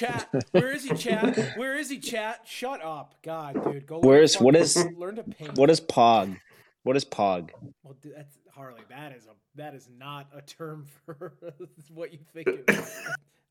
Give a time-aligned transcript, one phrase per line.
[0.00, 0.44] Chat.
[0.52, 0.94] Where is he?
[0.94, 1.56] Chat.
[1.56, 1.98] Where is he?
[1.98, 2.40] Chat.
[2.46, 3.86] Shut up, God, dude.
[3.86, 3.98] Go.
[3.98, 5.58] Where is what is learn to paint.
[5.58, 6.38] what is Pog?
[6.84, 7.50] What is Pog?
[7.82, 8.80] Well, dude, that's Harley.
[8.88, 11.34] That is a that is not a term for
[11.94, 12.48] what you think.
[12.48, 12.98] It is.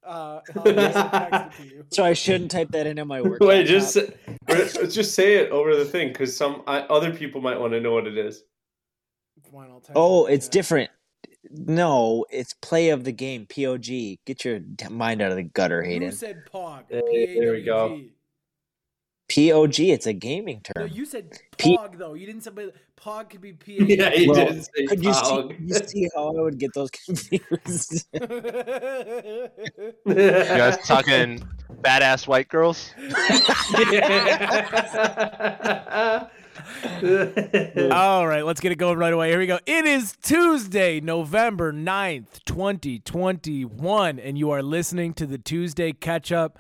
[0.04, 1.86] Uh, Harley, I just texted to you.
[1.92, 3.42] So I shouldn't type that into my work.
[3.42, 4.70] Wait, just laptop.
[4.70, 7.82] say- just say it over the thing because some I, other people might want to
[7.82, 8.44] know what it is.
[9.52, 10.90] Fine, I'll Oh, it's different.
[11.52, 13.46] No, it's play of the game.
[13.48, 14.20] POG.
[14.26, 14.60] Get your
[14.90, 16.10] mind out of the gutter, Hayden.
[16.10, 16.84] You said Pog.
[16.90, 18.00] Hey, there we go.
[19.30, 19.80] POG.
[19.80, 20.92] It's a gaming No, term.
[20.94, 22.14] you said P- though.
[22.14, 23.78] You didn't say but Pog could be P.
[23.96, 26.92] Yeah, he Well, didn't say Could you see, you see how I would get those
[26.92, 28.08] confused?
[30.06, 31.42] You guys talking
[31.82, 32.92] badass white girls?
[37.92, 39.30] All right, let's get it going right away.
[39.30, 39.60] Here we go.
[39.66, 46.60] It is Tuesday, November 9th, 2021, and you are listening to the Tuesday catch up.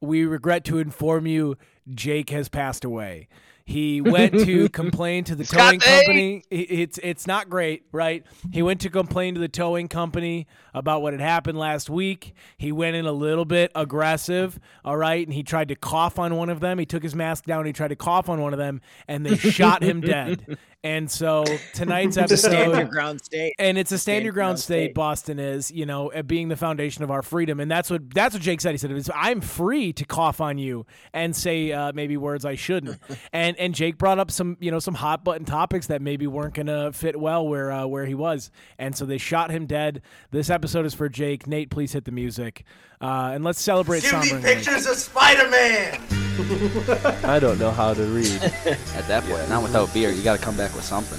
[0.00, 1.56] We regret to inform you
[1.92, 3.28] Jake has passed away.
[3.66, 6.44] He went to complain to the towing company.
[6.50, 8.24] It's it's not great, right?
[8.52, 12.34] He went to complain to the towing company about what had happened last week.
[12.58, 16.36] He went in a little bit aggressive, all right, and he tried to cough on
[16.36, 16.78] one of them.
[16.78, 17.64] He took his mask down.
[17.64, 20.58] He tried to cough on one of them, and they shot him dead.
[20.84, 23.54] And so tonight's a stand your ground state.
[23.58, 24.94] and it's a stand your ground state, state.
[24.94, 28.34] Boston is, you know, uh, being the foundation of our freedom, and that's what that's
[28.34, 28.72] what Jake said.
[28.72, 32.54] He said, "It's- "I'm free to cough on you and say uh, maybe words I
[32.54, 33.00] shouldn't."
[33.32, 36.52] and and Jake brought up some, you know, some hot button topics that maybe weren't
[36.54, 40.02] gonna fit well where uh, where he was, and so they shot him dead.
[40.32, 41.46] This episode is for Jake.
[41.46, 42.62] Nate, please hit the music,
[43.04, 46.00] uh, and let's celebrate Give me pictures of Spider-Man.
[47.24, 48.42] I don't know how to read.
[48.42, 50.10] At that point, not without beer.
[50.10, 51.18] You got to come back with something.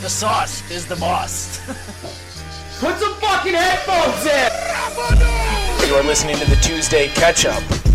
[0.00, 1.58] The sauce is the boss.
[2.80, 5.88] Put some fucking headphones in.
[5.88, 7.91] You are listening to the Tuesday Catch Up.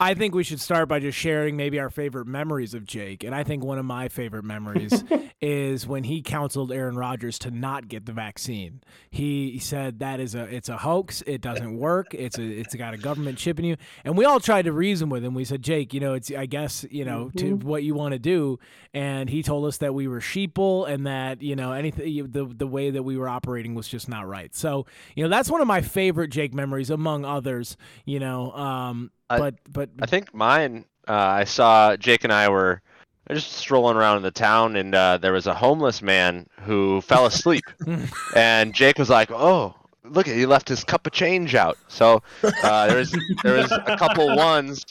[0.00, 3.24] I think we should start by just sharing maybe our favorite memories of Jake.
[3.24, 5.02] And I think one of my favorite memories
[5.40, 8.80] is when he counseled Aaron Rodgers to not get the vaccine.
[9.10, 11.22] He, said that is a it's a hoax.
[11.26, 12.14] It doesn't work.
[12.14, 13.76] It's a it's got a government chip in you.
[14.04, 15.34] And we all tried to reason with him.
[15.34, 18.18] We said, Jake, you know, it's I guess you know to what you want to
[18.18, 18.60] do.
[18.94, 22.66] And he told us that we were sheeple and that you know anything the the
[22.66, 24.54] way that we were operating was just not right.
[24.54, 24.86] So
[25.16, 27.76] you know that's one of my favorite Jake memories among others.
[28.04, 28.52] You know.
[28.52, 30.84] Um, I- but but I think mine.
[31.06, 32.82] Uh, I saw Jake and I were
[33.30, 37.26] just strolling around in the town, and uh, there was a homeless man who fell
[37.26, 37.64] asleep,
[38.34, 39.74] and Jake was like, "Oh,
[40.04, 43.96] look, he left his cup of change out." So uh, there was there was a
[43.96, 44.84] couple ones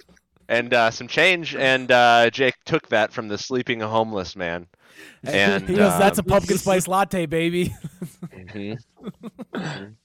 [0.50, 4.68] and uh, some change, and uh, Jake took that from the sleeping homeless man.
[5.24, 7.76] And he goes, "That's a um, pumpkin spice latte, baby."
[8.36, 8.78] mhm.
[9.54, 9.96] Mhm.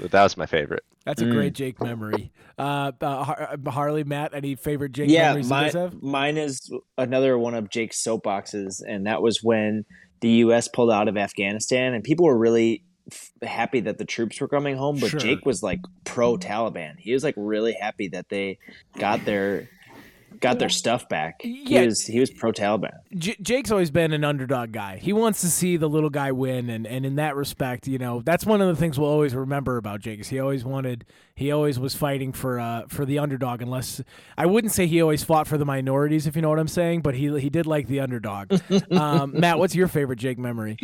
[0.00, 0.84] But that was my favorite.
[1.08, 2.30] That's a great Jake memory.
[2.58, 6.02] Uh, uh, uh, Harley, Matt, any favorite Jake yeah, memories you guys mine, have?
[6.02, 9.84] mine is another one of Jake's soapboxes, and that was when
[10.20, 10.68] the U.S.
[10.68, 14.76] pulled out of Afghanistan, and people were really f- happy that the troops were coming
[14.76, 15.20] home, but Sure.
[15.20, 16.98] Jake was like pro Taliban.
[16.98, 18.58] He was like really happy that they
[18.98, 19.68] got their
[20.40, 21.40] got their stuff back.
[21.42, 21.80] Yeah.
[21.80, 22.92] He was he was pro Taliban.
[23.16, 24.96] J- Jake's always been an underdog guy.
[24.98, 28.22] He wants to see the little guy win, and, and in that respect, you know,
[28.22, 30.20] that's one of the things we'll always remember about Jake.
[30.20, 33.62] Is he always wanted, he always was fighting for uh for the underdog.
[33.62, 34.02] Unless
[34.36, 37.02] I wouldn't say he always fought for the minorities, if you know what I'm saying,
[37.02, 38.52] but he he did like the underdog.
[38.90, 40.78] um, Matt, what's your favorite Jake memory?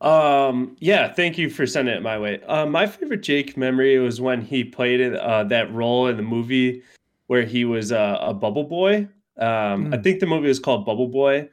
[0.00, 2.42] Um, yeah, thank you for sending it my way.
[2.48, 6.82] Uh, my favorite Jake memory was when he played uh, that role in the movie
[7.32, 9.08] where he was uh, a bubble boy.
[9.38, 10.02] Um, I Hmm.
[10.02, 11.48] think the movie was called Bubble Boy.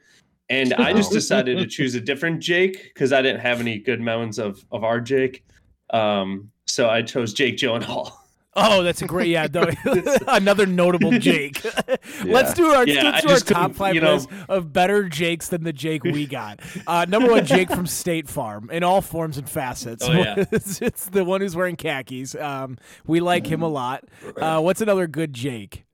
[0.50, 3.98] And I just decided to choose a different Jake because I didn't have any good
[3.98, 5.42] memories of, of our Jake.
[5.88, 8.12] Um, so I chose Jake Gyllenhaal.
[8.56, 9.46] Oh, that's a great yeah.
[9.46, 9.70] though-
[10.28, 11.62] another notable Jake.
[12.24, 15.48] let's do our Yeah, let's do our top five you know- list of better Jakes
[15.48, 16.60] than the Jake we got.
[16.86, 20.04] Uh, number one, Jake from State Farm in all forms and facets.
[20.08, 20.44] Oh, yeah.
[20.50, 22.34] it's, it's the one who's wearing khakis.
[22.34, 24.04] Um, we like him a lot.
[24.36, 25.84] Uh, what's another good Jake?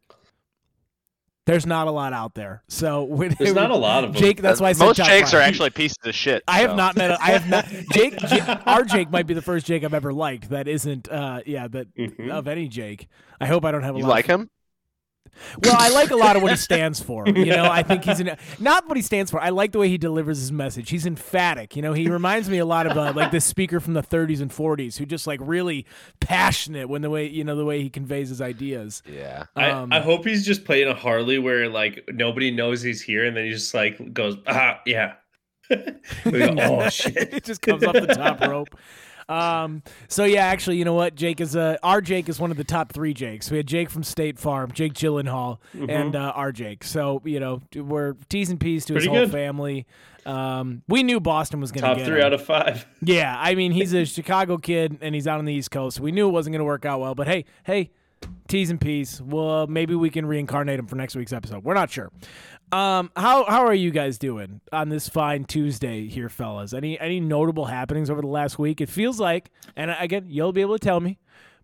[1.47, 4.21] There's not a lot out there, so when, There's not a lot of them.
[4.21, 4.43] Jake.
[4.43, 5.39] That's why I said Most Jakes five.
[5.41, 6.43] are actually pieces of shit.
[6.49, 7.13] I have not met.
[7.13, 7.67] A, I have not.
[7.93, 8.43] Jake, Jake.
[8.67, 10.51] Our Jake might be the first Jake I've ever liked.
[10.51, 11.09] That isn't.
[11.09, 11.69] Uh, yeah.
[11.69, 12.31] That Mhm.
[12.31, 13.07] of any Jake.
[13.41, 14.11] I hope I don't have a You lot.
[14.11, 14.51] like of, him?
[15.63, 17.27] Well, I like a lot of what he stands for.
[17.29, 19.41] You know, I think he's an not what he stands for.
[19.41, 20.91] I like the way he delivers his message.
[20.91, 21.77] He's emphatic.
[21.77, 24.41] You know, he reminds me a lot of uh, like this speaker from the 30s
[24.41, 25.87] and 40s who just like really
[26.21, 29.03] passionate when the way you know the way he conveys his ideas.
[29.07, 29.47] Yeah.
[29.57, 33.25] Um, I, I hope he's just playing a Harley where like nobody knows he's here
[33.25, 35.15] and then he just like goes, ah, yeah.
[35.69, 37.35] Go, oh shit!
[37.35, 38.69] it just comes off the top rope.
[39.29, 41.15] Um, so yeah, actually, you know what?
[41.15, 43.51] Jake is uh, our Jake is one of the top three Jakes.
[43.51, 45.59] We had Jake from State Farm, Jake Gyllenhaal,
[45.89, 46.85] and uh, our Jake.
[46.85, 49.33] So you know we're T's and P's to his Pretty whole good.
[49.33, 49.87] family.
[50.25, 52.27] Um, we knew Boston was going to Top get three him.
[52.27, 52.87] out of five.
[53.03, 56.01] Yeah, I mean he's a Chicago kid and he's out on the East Coast.
[56.01, 57.91] We knew it wasn't going to work out well, but hey, hey,
[58.49, 59.21] T's and P's.
[59.23, 61.63] Well, maybe we can reincarnate him for next week's episode.
[61.65, 62.11] We're not sure.
[62.73, 66.73] Um, how how are you guys doing on this fine Tuesday here, fellas?
[66.73, 68.81] Any any notable happenings over the last week?
[68.81, 71.19] It feels like, and again, you'll be able to tell me,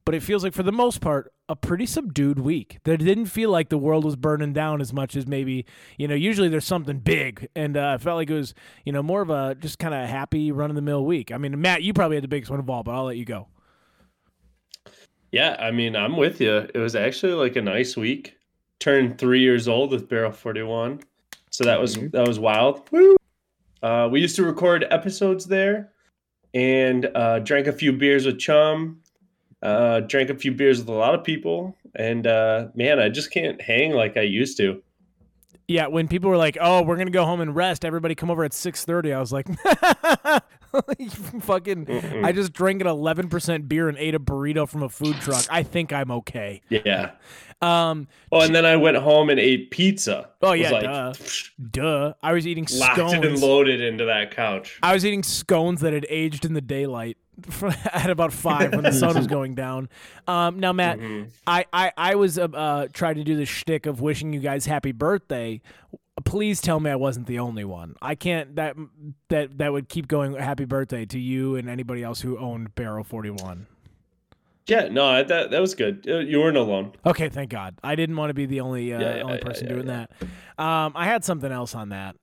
[0.05, 2.79] but it feels like for the most part a pretty subdued week.
[2.85, 5.67] There didn't feel like the world was burning down as much as maybe
[5.99, 6.15] you know.
[6.15, 8.55] Usually there's something big, and uh, I felt like it was
[8.85, 11.33] you know more of a just kind of happy run of the mill week.
[11.33, 13.25] I mean, Matt, you probably had the biggest one of all, but I'll let you
[13.25, 13.49] go.
[15.33, 16.69] Yeah, I mean, I'm with you.
[16.75, 18.37] It was actually like a nice week.
[18.83, 21.03] Turned three years old with Barrel 41,
[21.51, 22.91] so that was that was wild.
[22.91, 23.17] Woo!
[23.81, 25.93] Uh, we used to record episodes there,
[26.53, 29.01] and uh, drank a few beers with Chum.
[29.63, 33.31] Uh, drank a few beers with a lot of people, and uh, man, I just
[33.31, 34.83] can't hang like I used to.
[35.69, 38.43] Yeah, when people were like, "Oh, we're gonna go home and rest," everybody come over
[38.43, 39.13] at six thirty.
[39.13, 39.55] I was like, "You
[41.41, 42.25] "Fucking!" Mm-mm.
[42.25, 45.45] I just drank an eleven percent beer and ate a burrito from a food truck.
[45.51, 46.61] I think I'm okay.
[46.69, 47.13] Yeah.
[47.63, 50.31] Um, Well, and then I went home and ate pizza.
[50.43, 51.13] Oh, yeah, like, duh.
[51.71, 52.13] duh.
[52.21, 53.41] I was eating locked it and scones.
[53.41, 54.81] loaded into that couch.
[54.83, 57.19] I was eating scones that had aged in the daylight
[57.93, 59.89] at about five when the sun was going down.
[60.27, 61.31] Um, now, Matt, Mhm.
[61.47, 64.67] I, I, I was uh, uh, trying to do the shtick of wishing you guys
[64.67, 65.61] happy birthday.
[66.25, 67.95] Please tell me I wasn't the only one.
[68.03, 68.77] I can't that
[69.29, 70.35] that that would keep going.
[70.35, 73.67] Happy birthday to you and anybody else who owned Barrel Forty One.
[74.67, 76.07] Yeah, no, that that was good.
[76.09, 76.93] Uh, You weren't alone.
[77.05, 77.77] Okay, thank God.
[77.83, 79.87] I didn't want to be the only uh, Yeah, yeah, only yeah, person yeah, doing
[79.89, 80.07] yeah.
[80.59, 80.65] that.
[80.65, 82.15] Um, I had something else on that.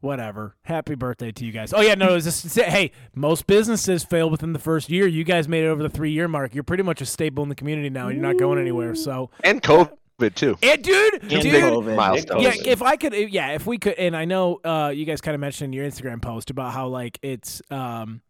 [0.00, 0.54] Whatever.
[0.62, 1.72] Happy birthday to you guys.
[1.72, 5.08] Oh yeah, no, it was just hey, most businesses fail within the first year.
[5.08, 6.54] You guys made it over the three year mark.
[6.54, 8.06] You're pretty much a staple in the community now.
[8.06, 8.94] And you're not going anywhere.
[8.94, 9.90] So, And COVID
[10.34, 10.58] too.
[10.62, 11.96] and dude, And dude, COVID.
[11.96, 12.40] Milestone.
[12.40, 15.34] yeah, if I could, yeah, if we could, and I know uh, you guys kind
[15.34, 18.20] of mentioned in your Instagram post about how like it's um,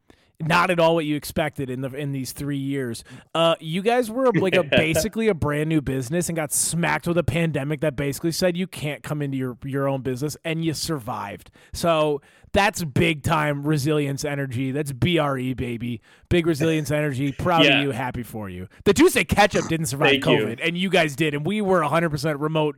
[0.40, 3.04] not at all what you expected in the in these three years.
[3.34, 7.16] Uh, you guys were like a basically a brand new business and got smacked with
[7.16, 10.74] a pandemic that basically said you can't come into your your own business, and you
[10.74, 11.50] survived.
[11.72, 12.20] So
[12.52, 14.70] that's big time resilience energy.
[14.72, 17.32] That's BRE baby, big resilience energy.
[17.32, 17.78] Proud Yeah.
[17.78, 18.68] of you, happy for you.
[18.84, 20.32] The Tuesday Ketchup didn't survive Thank you.
[20.46, 22.76] COVID, and you guys did, and we were 100% remote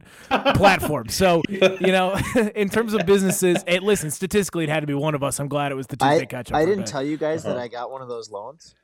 [0.54, 1.08] platform.
[1.08, 2.18] So, you know,
[2.54, 5.38] in terms of businesses, it, listen, statistically, it had to be one of us.
[5.40, 6.56] I'm glad it was the Tuesday I, Ketchup.
[6.56, 7.60] I for didn't a tell you guys that Uh-huh.
[7.64, 8.74] I got one of those loans.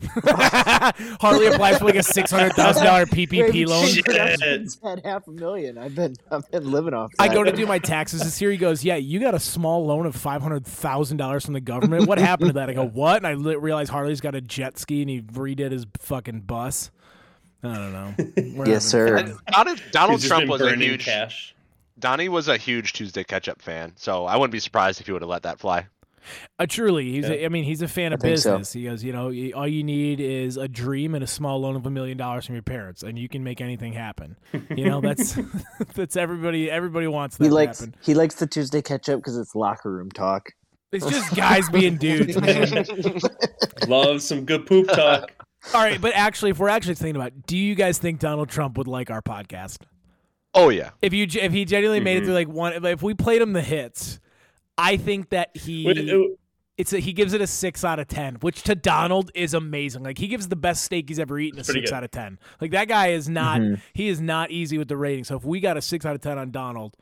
[0.00, 0.10] Bit.
[1.20, 2.50] Harley applies for like a $600,000
[3.06, 3.86] PPP Wait, loan.
[3.86, 4.78] Shit.
[4.82, 5.78] Had half a million.
[5.78, 7.12] I've been I've been living off.
[7.18, 8.50] I go to do my taxes this year.
[8.50, 11.60] He goes, "Yeah, you got a small loan of five hundred thousand dollars from the
[11.60, 12.06] government.
[12.06, 14.78] What happened to that?" I go, "What?" And I li- realize Harley's got a jet
[14.78, 16.90] ski and he redid his fucking bus.
[17.62, 18.14] I don't know.
[18.56, 19.18] We're Yes, sir.
[19.18, 19.36] fun.
[19.52, 21.04] Donald, Donald He's Trump was a huge.
[21.04, 21.54] cash.
[21.98, 25.20] Donnie was a huge Tuesday Ketchup fan, so I wouldn't be surprised if he would
[25.20, 25.86] have let that fly.
[26.58, 27.28] Uh, truly, he's.
[27.28, 27.46] A, Yeah.
[27.46, 28.52] I mean, he's a fan of think so.
[28.58, 28.72] business.
[28.72, 31.86] He goes, you know, all you need is a dream and a small loan of
[31.86, 34.36] a million dollars from your parents, and you can make anything happen.
[34.76, 35.38] You know, that's
[35.94, 36.70] that's everybody.
[36.70, 37.94] Everybody wants that He to likes happen.
[38.02, 40.50] he likes the Tuesday catch up because it's locker room talk.
[40.92, 42.84] It's just guys being dudes, man.
[43.86, 45.30] Love some good poop talk.
[45.74, 48.48] All right, but actually, if we're actually thinking about, it, do you guys think Donald
[48.48, 49.78] Trump would like our podcast?
[50.52, 52.24] Oh yeah, If you if he genuinely made it Mhm.
[52.26, 54.18] through like one, if- if we played him the hits,
[54.80, 55.84] I think that he.
[55.86, 56.34] Wait, uh,
[56.76, 60.02] it's a, he gives it a six out of ten, which to Donald is amazing.
[60.02, 61.92] Like he gives the best steak he's ever eaten a six good.
[61.94, 62.38] out of ten.
[62.60, 63.80] Like that guy is not Mhm.
[63.92, 65.24] he is not easy with the rating.
[65.24, 66.96] So if we got a six out of ten on Donald,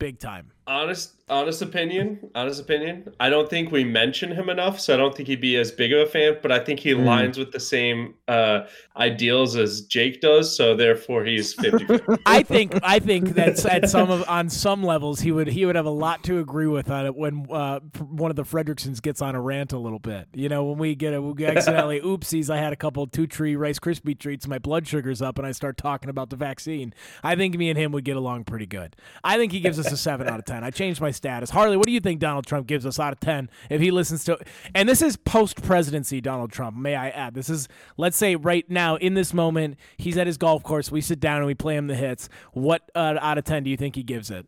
[0.00, 0.50] big time.
[0.66, 5.14] honest honest opinion honest opinion i don't think we mention him enough so i don't
[5.16, 7.04] think he'd be as big of a fan but i think he Mm.
[7.04, 11.86] aligns with the same uh ideals as jake does so therefore he's 50
[12.26, 15.76] I think I think that at some of on some levels he would he would
[15.76, 19.22] have a lot to agree with on it when uh, one of the Fredricksons gets
[19.22, 20.28] on a rant a little bit.
[20.34, 23.56] You know, when we get a we accidentally oopsies, I had a couple two tree
[23.56, 26.92] Rice Krispie treats, my blood sugar's up, and I start talking about the vaccine.
[27.22, 28.96] I think me and him would get along pretty good.
[29.24, 30.64] I think he gives us a seven out of ten.
[30.64, 31.50] I changed my status.
[31.50, 34.24] Harley, what do you think Donald Trump gives us out of ten if he listens
[34.24, 34.38] to?
[34.74, 36.76] And this is post presidency Donald Trump.
[36.76, 37.34] May I add?
[37.34, 40.90] This is let's say right now in this moment he's at his golf course.
[40.90, 42.28] We sit down and we play him the hits.
[42.52, 44.46] What uh, out of ten do you think he gives it?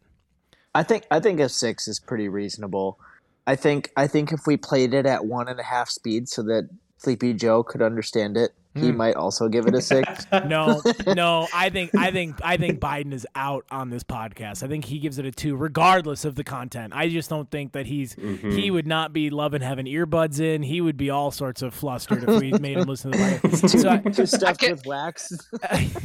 [0.74, 2.98] I think I think a six is pretty reasonable.
[3.46, 6.42] I think I think if we played it at one and a half speed so
[6.44, 8.96] that Sleepy Joe could understand it, he Mm.
[8.96, 10.26] might also give it a six.
[10.46, 11.46] No, no.
[11.54, 14.62] I think I think I think Biden is out on this podcast.
[14.62, 16.92] I think he gives it a two, regardless of the content.
[16.96, 20.62] I just don't think that he's he would not be loving having earbuds in.
[20.62, 23.80] He would be all sorts of flustered if we made him listen to the podcast.
[23.80, 25.32] So I- Too stuffed can't- with wax.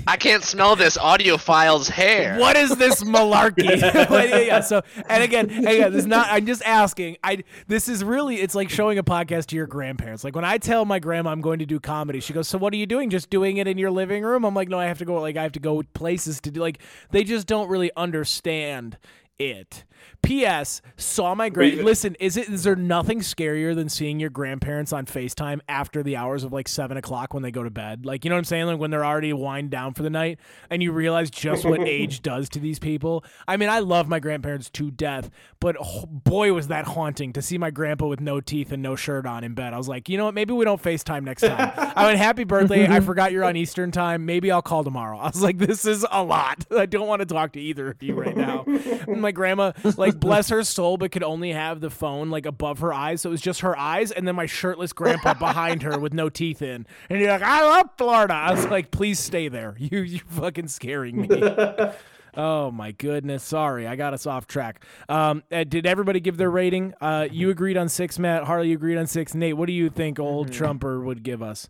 [0.07, 2.37] I can't smell this audiophile's hair.
[2.37, 3.79] what is this malarkey?
[3.79, 6.27] Yeah, yeah, So, and again, again, this is not.
[6.29, 7.17] I'm just asking.
[7.23, 8.35] I this is really.
[8.41, 10.23] It's like showing a podcast to your grandparents.
[10.23, 12.73] Like when I tell my grandma I'm going to do comedy, she goes, "So what
[12.73, 13.09] are you doing?
[13.09, 15.15] Just doing it in your living room?" I'm like, "No, I have to go.
[15.21, 16.61] Like I have to go places to do.
[16.61, 16.79] Like
[17.11, 18.97] they just don't really understand."
[19.39, 19.83] It.
[20.21, 20.81] P.S.
[20.97, 21.83] Saw my grand.
[21.83, 22.49] Listen, is it?
[22.49, 26.67] Is there nothing scarier than seeing your grandparents on Facetime after the hours of like
[26.67, 28.05] seven o'clock when they go to bed?
[28.05, 28.65] Like you know what I'm saying?
[28.65, 32.21] Like when they're already wind down for the night, and you realize just what age
[32.21, 33.23] does to these people.
[33.47, 37.41] I mean, I love my grandparents to death, but oh, boy, was that haunting to
[37.41, 39.73] see my grandpa with no teeth and no shirt on in bed.
[39.73, 40.33] I was like, you know what?
[40.33, 41.71] Maybe we don't Facetime next time.
[41.95, 42.87] I went, happy birthday.
[42.87, 44.25] I forgot you're on Eastern time.
[44.25, 45.17] Maybe I'll call tomorrow.
[45.17, 46.65] I was like, this is a lot.
[46.77, 48.63] I don't want to talk to either of you right now.
[49.07, 52.79] And my grandma, like, bless her soul, but could only have the phone like above
[52.79, 53.21] her eyes.
[53.21, 56.29] So it was just her eyes and then my shirtless grandpa behind her with no
[56.29, 56.85] teeth in.
[57.09, 58.33] And you're like, I love Florida.
[58.33, 59.75] I was like, please stay there.
[59.87, 61.29] You you're fucking scaring me.
[62.39, 63.43] Oh my goodness!
[63.43, 64.85] Sorry, I got us off track.
[65.09, 66.93] Um, uh, did everybody give their rating?
[67.01, 68.43] Uh, you agreed on six, Matt.
[68.43, 69.33] Harley, you agreed on six.
[69.33, 71.67] Nate, what do you think old Trumper would give us?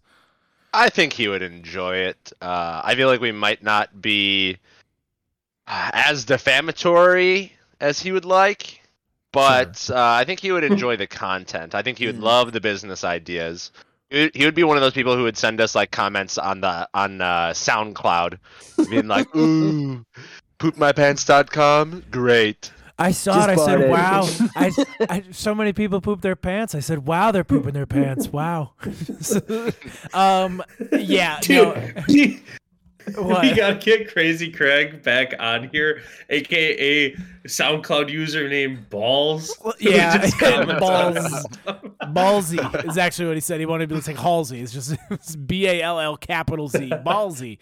[0.74, 2.34] I think he would enjoy it.
[2.42, 4.58] Uh, I feel like we might not be
[5.68, 8.82] uh, as defamatory as he would like,
[9.32, 11.76] but uh, I think he would enjoy the content.
[11.76, 13.72] I think he would love the business ideas.
[14.10, 16.88] He would- be one of those people who would send us like comments on the
[16.94, 18.40] on uh, SoundCloud,
[18.90, 20.06] being like, "Ooh,
[20.60, 23.52] poopmypants.com, great." I saw Just it.
[23.52, 24.72] I said, bought "Wow!" I,
[25.10, 26.74] I so many people poop their pants.
[26.74, 28.72] I said, "Wow, they're pooping their pants." Wow.
[30.14, 30.64] um.
[30.92, 31.40] Yeah.
[31.42, 32.38] Dude, No.
[33.18, 39.56] we gotta get Crazy Craig back on here, aka SoundCloud username Balls.
[39.64, 41.46] Well, yeah, just comment on Balls.
[42.04, 43.60] Ballsy is actually what he said.
[43.60, 44.62] He wanted to be like Halsey.
[44.62, 46.90] It's just B A L L capital Z.
[47.06, 47.60] Ballsy.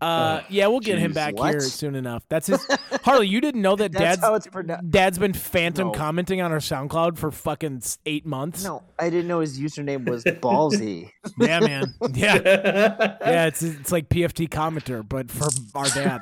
[0.00, 1.50] Uh, yeah, we'll get him back what?
[1.50, 2.24] here soon enough.
[2.28, 2.66] That's his.
[3.04, 4.90] Harley, you didn't know that Dad's how it's pronounced.
[4.90, 5.92] Dad's been phantom No.
[5.92, 8.64] commenting on our SoundCloud for fucking eight months.
[8.64, 11.10] No, I didn't know his username was Ballsy.
[11.38, 11.94] Yeah, man.
[12.12, 13.46] Yeah, yeah.
[13.46, 16.20] It's it's like PFT commenter, but for our dad.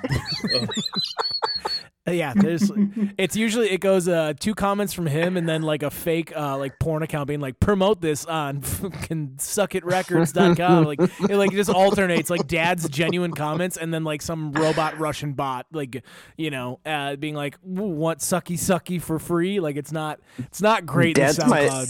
[2.15, 2.71] Yeah, there's.
[3.17, 6.57] It's usually it goes uh two comments from him and then like a fake uh
[6.59, 10.85] like porn account being like promote this on fucking suckitrecords.com.
[10.85, 15.33] like it like just alternates like dad's genuine comments and then like some robot Russian
[15.33, 16.03] bot like
[16.37, 19.61] you know uh being like want sucky sucky for free.
[19.61, 21.19] Like it's not it's not great.
[21.19, 21.87] in Dad's my-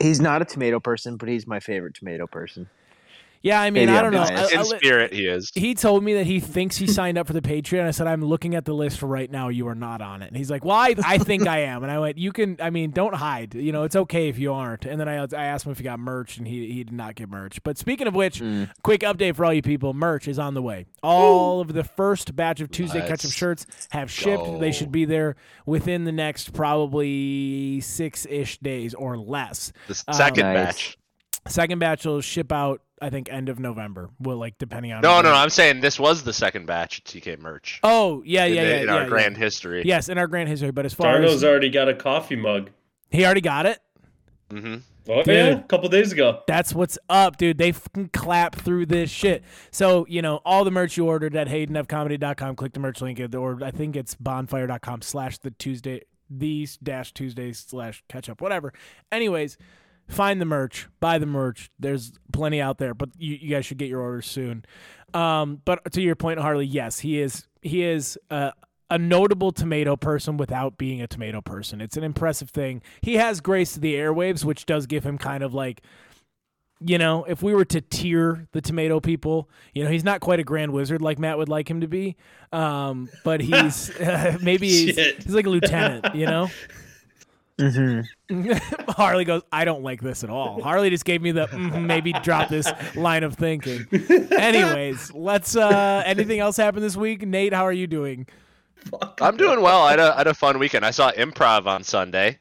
[0.00, 2.68] He's not a tomato person, but he's my favorite tomato person.
[3.44, 4.40] Yeah, I mean, Maybe I don't I'm know.
[4.42, 5.50] I- I In li- spirit, he is.
[5.54, 7.84] he told me that he thinks he signed up for the Patreon.
[7.86, 9.48] I said, I'm looking at the list for right now.
[9.50, 10.28] You are not on it.
[10.28, 11.82] And he's like, Well, I, I think I am.
[11.82, 13.54] And I went, You can, I mean, don't hide.
[13.54, 14.86] You know, it's okay if you aren't.
[14.86, 17.16] And then I, I asked him if he got merch, and he, he did not
[17.16, 17.62] get merch.
[17.62, 18.42] But speaking of which,
[18.82, 20.86] quick update for all you people merch is on the way.
[21.02, 24.58] All of the first batch of Tuesday Let's Ketchup shirts have shipped.
[24.58, 25.36] They should be there
[25.66, 29.72] within the next probably six ish days or less.
[29.88, 30.54] The Um, second Nice.
[30.66, 30.98] batch.
[31.46, 34.08] Second batch will ship out, I think, end of November.
[34.18, 35.34] Will like depending on No, no, no.
[35.34, 38.76] I'm saying this was the second batch of TK merch Oh yeah, yeah, the- yeah.
[38.80, 39.08] in yeah, our yeah.
[39.08, 39.82] grand history.
[39.84, 40.70] Yes, in our grand history.
[40.70, 42.70] But as far Darno's as already got a coffee mug.
[43.10, 43.78] he already got it,
[44.50, 44.74] Mm hmm
[45.06, 45.58] Oh yeah, Dude.
[45.58, 46.40] a couple days ago.
[46.46, 47.58] that's what's up, dude.
[47.58, 49.44] They fucking clap through this shit.
[49.70, 52.56] So you know all the merch you ordered at HaydenFComedy.com.
[52.56, 57.58] Click the merch link, or I think it's bonfire.com slash the Tuesday these dash Tuesdays
[57.68, 58.72] slash catch up whatever.
[59.12, 59.58] Anyways.
[60.08, 61.70] Find the merch, buy the merch.
[61.78, 64.64] There's plenty out there, but you, you guys should get your orders soon.
[65.14, 67.46] Um, but to your point, Harley, yes, he is.
[67.62, 68.50] He is uh,
[68.90, 71.80] a notable tomato person without being a tomato person.
[71.80, 72.82] It's an impressive thing.
[73.00, 75.82] He has grace to the airwaves, which does give him kind of like,
[76.80, 80.38] you know, if we were to tier the tomato people, you know, he's not quite
[80.38, 82.16] a grand wizard like Matt would like him to be,
[82.52, 83.90] um, but he's
[84.42, 86.50] maybe he's, he's like a lieutenant, you know.
[87.60, 88.50] Mm-hmm.
[88.90, 90.60] Harley goes, I don't like this at all.
[90.60, 93.86] Harley just gave me the "Mhm, maybe drop this line of thinking.
[94.32, 95.54] Anyways, let's.
[95.56, 97.26] uh Anything else happen this week?
[97.26, 98.26] Nate, how are you doing?
[99.20, 99.82] I'm doing well.
[99.82, 100.84] I had, a, I had a fun weekend.
[100.84, 102.38] I saw improv on Sunday.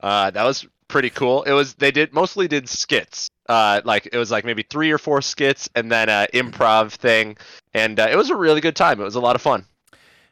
[0.00, 1.42] Uh, that was pretty cool.
[1.44, 3.30] It was they did mostly did skits.
[3.48, 7.36] Uh, like it was like maybe three or four skits and then a improv thing,
[7.72, 9.00] and uh, it was a really good time.
[9.00, 9.64] It was a lot of fun.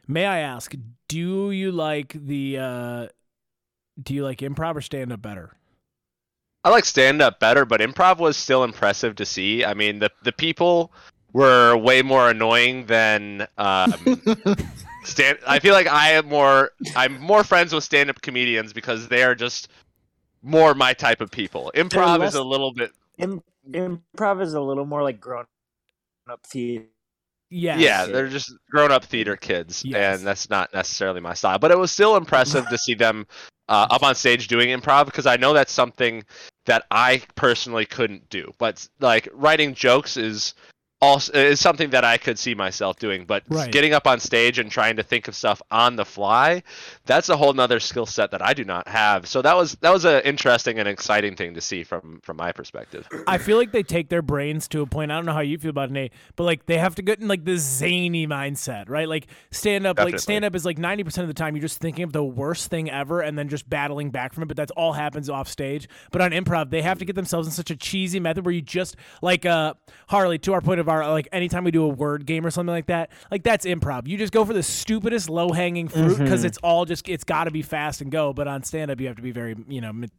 [0.07, 0.75] May I ask,
[1.07, 2.57] do you like the?
[2.59, 3.07] uh
[4.01, 5.53] Do you like improv or stand up better?
[6.63, 9.63] I like stand up better, but improv was still impressive to see.
[9.63, 10.91] I mean, the the people
[11.33, 13.93] were way more annoying than um,
[15.03, 15.37] stand.
[15.47, 16.71] I feel like I am more.
[16.95, 19.67] I'm more friends with stand up comedians because they are just
[20.41, 21.71] more my type of people.
[21.75, 22.91] Improv less- is a little bit.
[23.17, 25.45] Im- improv is a little more like grown
[26.29, 26.85] up theater.
[27.51, 27.79] Yes.
[27.79, 30.17] Yeah, they're just grown up theater kids, Yes.
[30.17, 31.59] and that's not necessarily my style.
[31.59, 33.27] But it was still impressive to see them
[33.69, 36.23] uh, up on stage doing improv because I know that's something
[36.65, 38.53] that I personally couldn't do.
[38.57, 40.53] But like writing jokes is
[41.01, 43.25] also is something that I could see myself doing.
[43.25, 43.71] But Right.
[43.71, 46.63] getting up on stage and trying to think of stuff on the fly,
[47.05, 49.27] that's a whole nother skill set that I do not have.
[49.27, 52.51] So that was that was an interesting and exciting thing to see from from my
[52.51, 53.07] perspective.
[53.27, 55.11] I feel like they take their brains to a point.
[55.11, 57.19] I don't know how you feel about it, Nate, but like they have to get
[57.19, 59.07] in like this zany mindset, right?
[59.07, 61.79] Like stand up, like stand up is like ninety percent of the time you're just
[61.79, 64.47] thinking of the worst thing ever and then just battling back from it.
[64.47, 65.87] But that's all happens off stage.
[66.11, 68.61] But on improv, they have to get themselves in such a cheesy method where you
[68.61, 69.73] just like uh
[70.07, 72.73] Harley to our point of our like anytime we do a word game or something
[72.73, 74.07] like that, like that's improv.
[74.07, 76.47] You just go for the stupidest low hanging fruit because mm-hmm.
[76.47, 78.33] it's all just it's got to be fast and go.
[78.33, 79.93] But on stand up, you have to be very you know.
[79.93, 80.11] met-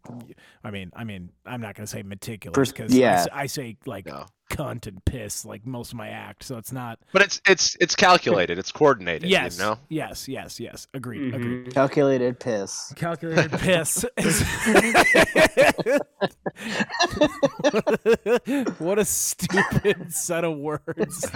[0.64, 3.26] I mean, I mean, I'm not gonna say meticulous because yeah.
[3.32, 4.26] I say like No.
[4.48, 6.98] Cunt and piss like most of my act, so it's not.
[7.12, 9.28] But it's it's it's calculated, it's coordinated.
[9.28, 9.78] Yes, you know.
[9.88, 10.86] yes, yes, yes.
[10.94, 11.32] Agreed.
[11.32, 11.34] Mm-hmm.
[11.34, 11.74] Agreed.
[11.74, 12.92] Calculated piss.
[12.96, 14.04] Calculated piss.
[18.78, 21.30] what a stupid set of words.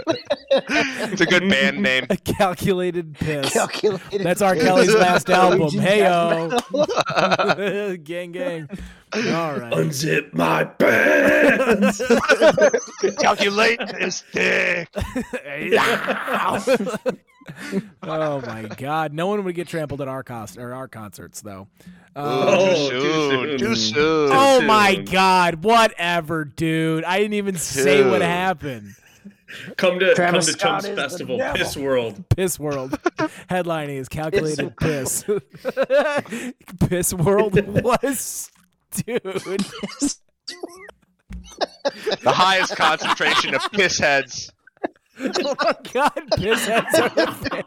[0.51, 2.07] It's a good band name.
[2.11, 3.53] A calculated piss.
[3.53, 4.23] Calculated.
[4.23, 4.57] That's R.
[4.57, 5.61] Kelly's last album.
[5.61, 8.69] Norwegian Hey death yo, gang, gang.
[9.15, 9.73] All right.
[9.73, 12.01] Unzip my pants.
[13.21, 14.89] Calculate this dick.
[18.03, 19.13] oh my god!
[19.13, 21.69] No one would get trampled at our cost or our concerts though.
[22.15, 23.31] Uh, Oh, too too soon.
[23.31, 23.59] soon.
[23.59, 24.31] Too soon.
[24.33, 24.67] oh soon.
[24.67, 25.65] my god!
[25.65, 27.05] Whatever, dude.
[27.05, 28.95] I didn't even say what happened.
[29.77, 31.41] come to Travis come to Scott Chumps Festival.
[31.55, 32.25] Piss World.
[32.29, 32.93] Piss World.
[33.51, 35.25] Headlining is calculated piss.
[36.89, 38.51] piss World was,
[38.91, 39.23] dude.
[42.23, 44.53] The highest concentration of piss heads.
[45.19, 47.67] Oh my god, piss heads are the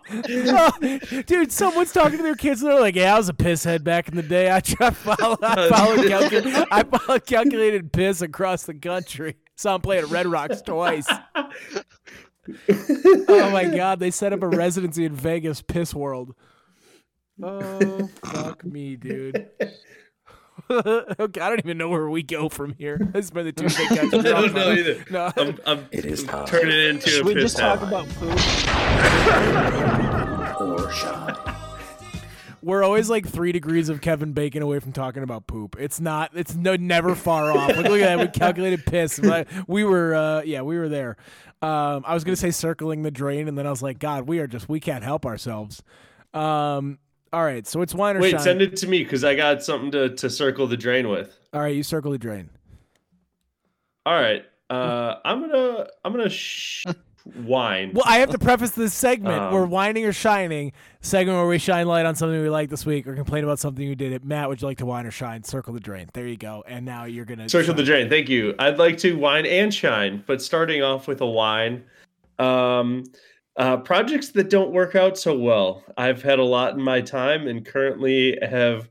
[1.12, 3.64] Oh, dude, someone's talking to their kids and they're like, "Yeah, I was a piss
[3.64, 4.52] head back in the day.
[4.52, 9.36] I tried follow, I followed, calcul- I followed calculated piss across the country.
[9.56, 11.08] Saw him play at Red Rocks twice.
[11.36, 11.50] oh
[13.52, 16.34] my god, they set up a residency in Vegas, Piss World.
[17.42, 19.50] Oh fuck me, dude.
[20.72, 22.98] okay, I don't even know where we go from here.
[22.98, 24.14] This has been the Tuesday catch.
[24.14, 25.06] I don't know either.
[25.10, 25.32] No.
[25.36, 27.88] I'm, I'm, it is I'm turning it into Should a we just talk head.
[27.90, 28.40] about food?
[32.64, 35.76] We're always like three degrees of Kevin Bacon away from talking about poop.
[35.78, 36.32] It's not.
[36.34, 37.76] It's no never far off.
[37.76, 38.20] Like, look at that.
[38.20, 39.20] We calculated piss.
[39.20, 40.16] But we were.
[40.16, 41.18] Uh, yeah, we were there.
[41.62, 44.40] Um, I was gonna say circling the drain, and then I was like, God, we
[44.40, 44.70] are just.
[44.70, 45.84] We can't help ourselves.
[46.34, 47.00] Um.
[47.34, 47.66] All right.
[47.66, 48.40] So it's wine or Wait, shine.
[48.40, 51.36] send it to me because I got something to, to circle the drain with.
[51.52, 52.50] All right, you circle the drain.
[54.06, 54.46] All right.
[54.70, 56.86] Uh, I'm gonna I'm gonna sh-
[57.44, 57.92] wine.
[57.94, 59.40] Well, I have to preface this segment.
[59.40, 60.74] Um, we're whining or shining.
[61.02, 63.86] Segment where we shine light on something we like this week, or complain about something
[63.86, 64.14] you did.
[64.14, 64.24] It.
[64.24, 65.44] Matt, would you like to wine or shine?
[65.44, 66.10] Circle the drain.
[66.14, 66.64] There you go.
[66.68, 68.10] And now you're gonna Circle the drain.
[68.10, 68.54] Thank you.
[68.60, 71.84] I'd like to wine and shine, but starting off with a wine.
[72.40, 73.06] Um,
[73.58, 75.84] uh, projects that don't work out so well.
[75.98, 78.90] I've had a lot in my time and currently have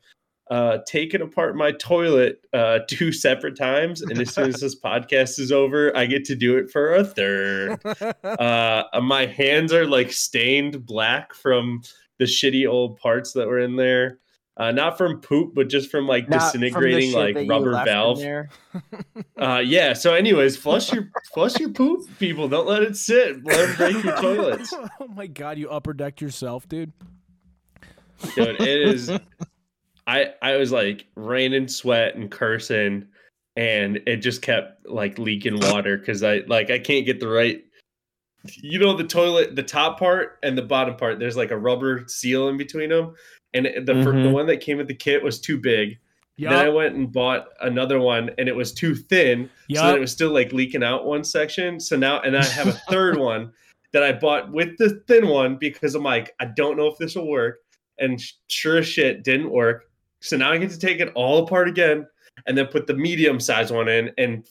[0.51, 4.03] uh, taken apart my toilet uh, two separate times.
[4.03, 7.05] And as soon as this podcast is over, I get to do it for a
[7.05, 7.81] third.
[8.25, 11.83] uh, my hands are like stained black from
[12.18, 14.18] the shitty old parts that were in there.
[14.59, 18.23] Uh, not from poop, but just from like Not disintegrating shit like rubber left valve.
[19.38, 19.93] Uh, yeah.
[19.93, 22.49] So, anyways, flush your flush your poop, people.
[22.49, 23.45] Don't let it sit.
[23.45, 24.73] Let them break your toilets.
[25.01, 26.93] oh my god, you upper decked yourself, dude.
[28.37, 29.11] Dude, it is.
[30.07, 33.09] I I was like raining sweat and cursing,
[33.57, 37.65] and it just kept like leaking water because I like I can't get the right.
[38.62, 41.19] You know the toilet, the top part and the bottom part.
[41.19, 43.15] There's like a rubber seal in between them,
[43.55, 44.33] and it- the fir- the mm-hmm.
[44.33, 45.99] one that came with the kit was too big.
[46.38, 50.01] Then I went and bought another one, and it was too thin, so that it
[50.01, 51.79] was still like leaking out one section.
[51.79, 53.53] So now, and I have a third one
[53.93, 57.15] that I bought with the thin one because I'm like, I don't know if this
[57.15, 57.59] will work,
[57.99, 59.91] and sure as shit, didn't work.
[60.21, 62.07] So now I get to take it all apart again,
[62.47, 64.45] and then put the medium size one in, and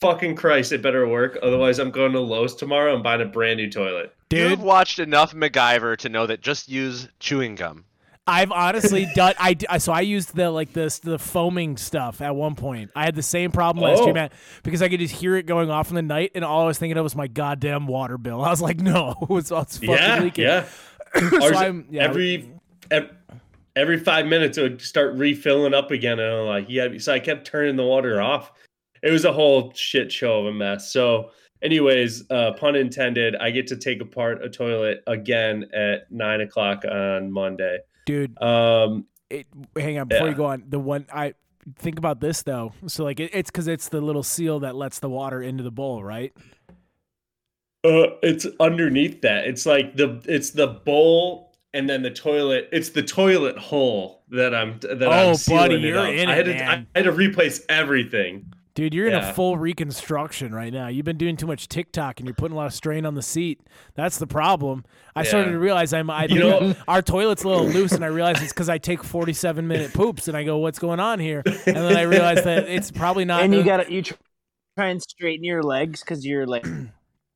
[0.00, 1.38] fucking Christ, it better work.
[1.42, 4.14] Otherwise, I'm going to Lowe's tomorrow and buying a brand new toilet.
[4.28, 4.50] dude.
[4.50, 7.84] You've watched enough MacGyver to know that just use chewing gum.
[8.26, 9.34] I've honestly done.
[9.40, 12.90] I d- so I used the like this the foaming stuff at one point.
[12.94, 14.04] I had the same problem last Oh.
[14.04, 14.30] year, man,
[14.62, 16.78] because I could just hear it going off in the night, and all I was
[16.78, 18.40] thinking of was my goddamn water bill.
[18.44, 20.44] I was like, no, it's, it's fucking yeah, leaking.
[20.44, 20.64] yeah.
[21.18, 22.48] so I'm yeah, every
[22.92, 23.10] ev-
[23.74, 26.88] every five minutes it would start refilling up again, and I'm like, yeah.
[26.98, 28.52] So I kept turning the water off.
[29.02, 30.92] It was a whole shit show of a mess.
[30.92, 31.30] So,
[31.60, 33.34] anyways, uh, pun intended.
[33.34, 37.78] I get to take apart a toilet again at nine o'clock on Monday.
[38.06, 38.40] Dude.
[38.42, 40.64] Um, It, hang on before you go on.
[40.68, 41.34] The one I
[41.78, 42.72] think about this though.
[42.86, 45.70] So like it, it's because it's the little seal that lets the water into the
[45.70, 46.32] bowl, right?
[47.84, 49.46] Uh, it's underneath that.
[49.46, 52.68] It's like the it's the bowl and then the toilet.
[52.72, 56.08] It's the toilet hole that I'm that Oh, I'm sealing buddy, it you're up.
[56.10, 56.64] in I it, had to.
[56.70, 58.51] I had to replace everything.
[58.74, 60.88] Dude, you're in a full reconstruction right now.
[60.88, 63.22] You've been doing too much TikTok and you're putting a lot of strain on the
[63.22, 63.60] seat.
[63.94, 64.84] That's the problem.
[65.14, 68.08] I started to realize I'm I You know- our toilet's a little loose and I
[68.08, 71.42] realize it's because I take 47 minute poops and I go, what's going on here?
[71.44, 73.42] And then I realize that it's probably not.
[73.42, 76.64] and you got to you try and straighten your legs because you're like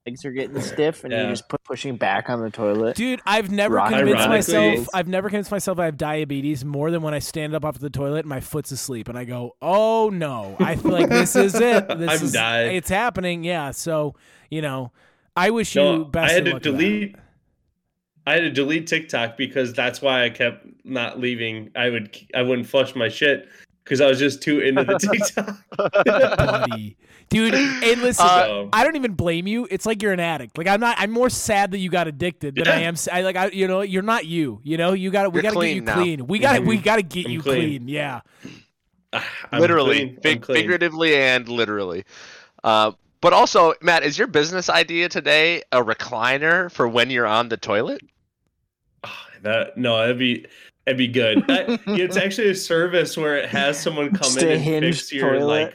[0.06, 1.22] legs are getting stiff, and Yeah.
[1.22, 2.96] you're just pu- pushing back on the toilet.
[2.96, 4.36] Dude, I've never Rock- convinced Ironically-
[4.76, 4.88] myself.
[4.94, 7.90] I've never convinced myself I have diabetes more than when I stand up off the
[7.90, 11.54] toilet and my foot's asleep, and I go, "Oh no!" I feel like this is
[11.60, 11.86] it.
[11.96, 12.66] This I've is died.
[12.74, 13.42] it's happening.
[13.44, 13.70] Yeah.
[13.72, 14.14] So
[14.50, 14.92] you know,
[15.36, 16.30] I wish you best.
[16.30, 17.16] I had of to luck delete.
[18.28, 21.70] I had to delete TikTok because that's why I kept not leaving.
[21.76, 23.48] I would I wouldn't flush my shit
[23.86, 24.98] because I was just too into the
[26.76, 26.96] TikTok.
[27.28, 29.66] Dude, and listen, Uh, I don't even blame you.
[29.70, 30.58] It's like you're an addict.
[30.58, 30.96] Like I'm not.
[30.98, 32.88] I'm more sad that you got addicted than I Yeah.
[32.88, 32.94] am.
[32.94, 33.36] s- I like.
[33.36, 34.60] I, you know, you're not you.
[34.64, 35.32] You know, you got.
[35.32, 35.94] We got to get you now.
[35.94, 36.26] clean.
[36.26, 36.54] We got.
[36.56, 36.82] to We Mhm.
[36.84, 37.60] got to get I'm you clean.
[37.60, 37.88] clean.
[37.88, 38.20] Yeah.
[39.12, 40.56] I'm literally, clean, I'm fig- clean.
[40.58, 42.04] figuratively and literally.
[42.62, 47.48] Uh, but also, Matt, is your business idea today a recliner for when you're on
[47.48, 48.02] the toilet?
[49.04, 50.44] Ah, That no, that'd be
[50.86, 51.44] that'd be good.
[51.50, 54.48] I- it's actually a service where it has someone come Just in
[54.84, 55.46] and fix your toilet.
[55.46, 55.74] like.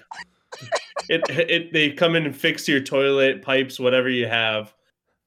[1.09, 4.73] It it they come in and fix your toilet pipes, whatever you have.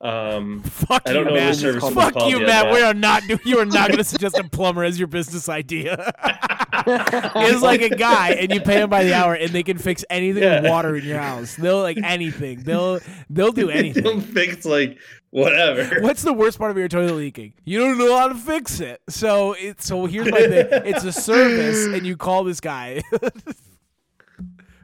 [0.00, 1.54] Um, Fuck I don't you, know Matt.
[1.54, 2.64] the service Fuck called you, yet, Matt.
[2.66, 2.74] Matt.
[2.74, 3.46] We are not.
[3.46, 6.12] You are not going to suggest a plumber as your business idea.
[6.86, 10.04] it's like a guy, and you pay him by the hour, and they can fix
[10.10, 11.56] anything with water in your house.
[11.56, 12.62] They'll like anything.
[12.62, 14.02] They'll they'll do anything.
[14.02, 14.98] they'll fix like
[15.34, 16.00] whatever.
[16.00, 17.54] What's the worst part of your toilet leaking?
[17.64, 19.02] You don't know how to fix it.
[19.08, 20.68] So it's so here's my thing.
[20.70, 23.02] It's a service, and you call this guy.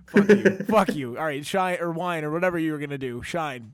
[0.06, 0.58] Fuck you.
[0.68, 1.16] Fuck you.
[1.16, 3.22] All right, shine or wine or whatever you were gonna do.
[3.22, 3.72] Shine.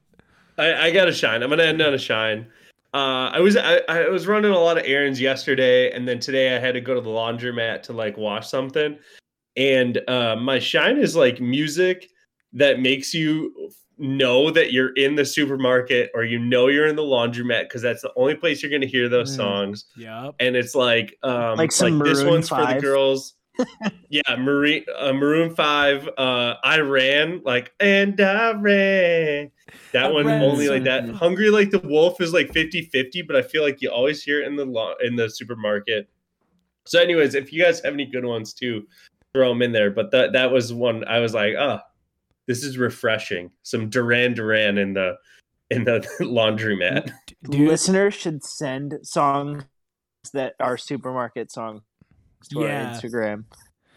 [0.59, 1.43] I, I got to shine.
[1.43, 2.47] I'm gonna end on a shine.
[2.93, 6.55] Uh, I was I, I was running a lot of errands yesterday, and then today
[6.55, 8.99] I had to go to the laundromat to like wash something.
[9.57, 12.11] And uh, my shine is like music
[12.53, 17.03] that makes you know that you're in the supermarket or you know you're in the
[17.03, 19.37] laundromat because that's the only place you're gonna hear those Mm.
[19.37, 19.85] songs.
[19.97, 20.31] Yeah.
[20.39, 23.35] And it's like um, Like some this Maroon one's for the girls.
[24.11, 26.09] yeah, Maroon uh, Maroon Five.
[26.19, 29.51] Uh, I ran like and I ran.
[29.93, 31.09] That I one ran only like that.
[31.09, 34.47] Hungry like the wolf is like 50-50, but I feel like you always hear it
[34.47, 36.09] in the lo- in the supermarket.
[36.85, 38.87] So, anyways, if you guys have any good ones too,
[39.33, 39.91] throw them in there.
[39.91, 41.83] But that that was one I was like, ah,
[42.47, 43.51] this is refreshing.
[43.63, 45.17] Some Duran Duran in the
[45.71, 47.11] in the laundromat.
[47.51, 49.65] Dude, Listeners should send songs
[50.33, 51.83] that are supermarket songs
[52.51, 52.89] to Yeah.
[52.89, 53.45] our Instagram.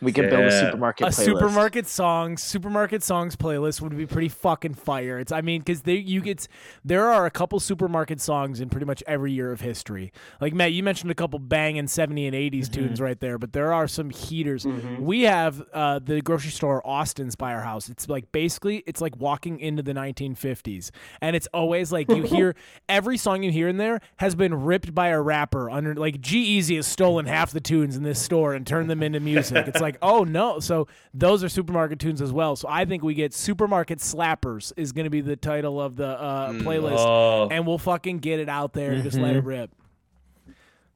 [0.01, 1.25] We could build a supermarket a playlist.
[1.25, 5.19] supermarket songs supermarket songs playlist would be pretty fucking fire.
[5.19, 6.47] It's i mean because they you get
[6.85, 10.11] there are a couple supermarket songs in pretty much every year of history.
[10.39, 12.71] Like matt you mentioned a couple banging 70 and 80s Mm-hmm.
[12.73, 14.65] tunes right there but there are some heaters.
[14.99, 17.89] We have uh, the grocery store austin's by our house.
[17.89, 22.55] It's like basically it's like walking into the 1950s and it's always like you hear
[22.89, 26.75] every song you hear in there has been ripped by a rapper under like g-eazy
[26.75, 29.67] has stolen half the tunes in this store and turned them into music.
[29.67, 30.59] It's like oh no.
[30.59, 32.55] So those are supermarket tunes as well.
[32.55, 36.07] So i think we get supermarket slappers is going to be the title of the
[36.07, 36.97] uh, playlist.
[36.99, 39.71] Oh, and we'll fucking get it out there and just let it rip.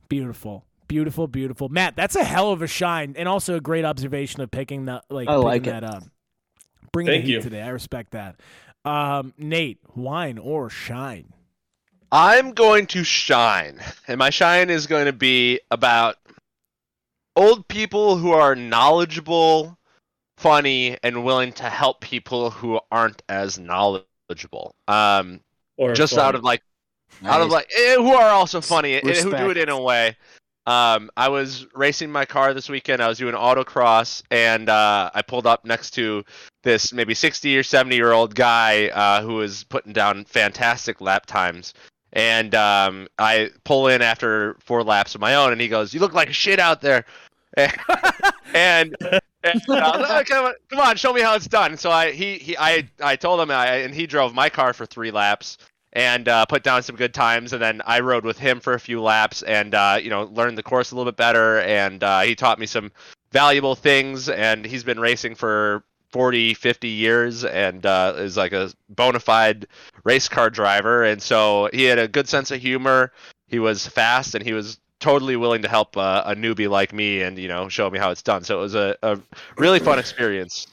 [0.10, 0.66] Beautiful.
[0.88, 1.70] Beautiful beautiful.
[1.70, 5.02] Matt that's a hell of a shine and also a great observation of picking the
[5.10, 5.90] like I like that it.
[5.90, 6.04] up.
[6.92, 7.42] Bringing Thank heat you.
[7.42, 7.62] today.
[7.62, 8.40] I respect that.
[8.86, 11.34] Um nate wine or shine?
[12.16, 16.18] I'm going to shine, and my shine is going to be about
[17.36, 19.78] old people who are knowledgeable,
[20.38, 24.76] funny, and willing to help people who aren't as knowledgeable.
[24.88, 25.40] Um,
[25.78, 26.26] or just fun.
[26.26, 26.62] out of like
[27.24, 30.16] out of like eh, who are also funny and who do it in a way.
[30.66, 33.02] Um, I was racing my car this weekend.
[33.02, 36.24] I was doing autocross, and uh, I pulled up next to
[36.64, 41.26] this maybe sixty or seventy year old guy uh, who was putting down fantastic lap
[41.26, 41.74] times.
[42.14, 46.00] And um, I pull in after four laps of my own, and he goes, "You
[46.00, 47.06] look like shit out there,"
[47.58, 47.76] and.
[48.54, 51.76] and and like, come, on, come on, show me how it's done.
[51.76, 54.86] So I he, he I I told him I and he drove my car for
[54.86, 55.58] three laps
[55.92, 57.54] and uh, put down some good times.
[57.54, 60.58] And then I rode with him for a few laps and uh, you know learned
[60.58, 61.60] the course a little bit better.
[61.60, 62.92] And uh, he taught me some
[63.32, 64.30] valuable things.
[64.30, 69.66] And he's been racing for 40, 50 years and uh, is like a bona fide
[70.04, 71.04] race car driver.
[71.04, 73.12] And so he had a good sense of humor.
[73.48, 77.24] He was fast and he was totally willing to help uh, a newbie like me
[77.24, 78.44] and you know show me how it's done.
[78.44, 79.20] So it was a, a
[79.58, 80.68] really fun experience.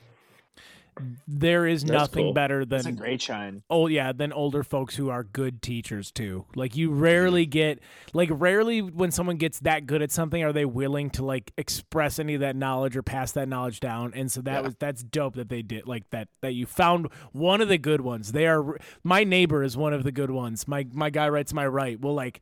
[1.27, 2.33] There is That's nothing cool.
[2.33, 3.63] better That's a than great shine.
[3.71, 6.45] oh yeah than older folks who are good teachers too.
[6.55, 7.81] Like you rarely get
[8.13, 12.19] like rarely when someone gets that good at something are they willing to like express
[12.19, 14.13] any of that knowledge or pass that knowledge down.
[14.15, 14.61] And so that Yeah.
[14.61, 18.01] was that's dope that they did like that that you found one of the good
[18.01, 18.33] ones.
[18.33, 20.67] They are my neighbor is one of the good ones.
[20.69, 22.41] My my guy right to my right will like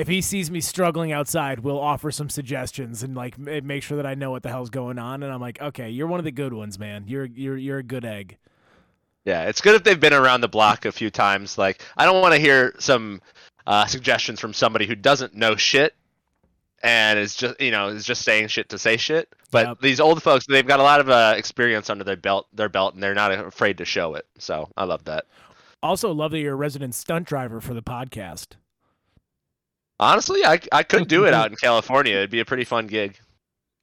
[0.00, 4.06] if he sees me struggling outside, we'll offer some suggestions and like make sure that
[4.06, 5.22] I know what the hell's going on.
[5.22, 7.04] And I'm like, okay, you're one of the good ones, man.
[7.06, 8.38] You're you're you're a good egg.
[9.26, 11.58] Yeah, it's good if they've been around the block a few times.
[11.58, 13.20] Like I don't want to hear some
[13.66, 15.94] uh, suggestions from somebody who doesn't know shit
[16.82, 19.28] and is just you know is just saying shit to say shit.
[19.50, 19.80] But Yep.
[19.82, 22.94] these old folks, they've got a lot of uh, experience under their belt, their belt,
[22.94, 24.26] and they're not afraid to show it.
[24.38, 25.26] So I love that.
[25.82, 28.56] Also, love that you're a resident stunt driver for the podcast.
[30.00, 32.16] Honestly, I I could do it out in California.
[32.16, 33.18] It'd be a pretty fun gig.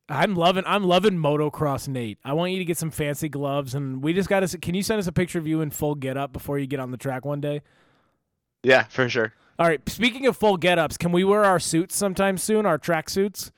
[0.09, 2.17] I'm loving I'm loving motocross Nate.
[2.25, 4.81] I want you to get some fancy gloves and we just got to can you
[4.81, 6.97] send us a picture of you in full get up before you get on the
[6.97, 7.61] track one day?
[8.63, 9.33] Yeah, for sure.
[9.59, 13.09] All right, speaking of full get-ups, can we wear our suits sometime soon, our track
[13.09, 13.51] suits?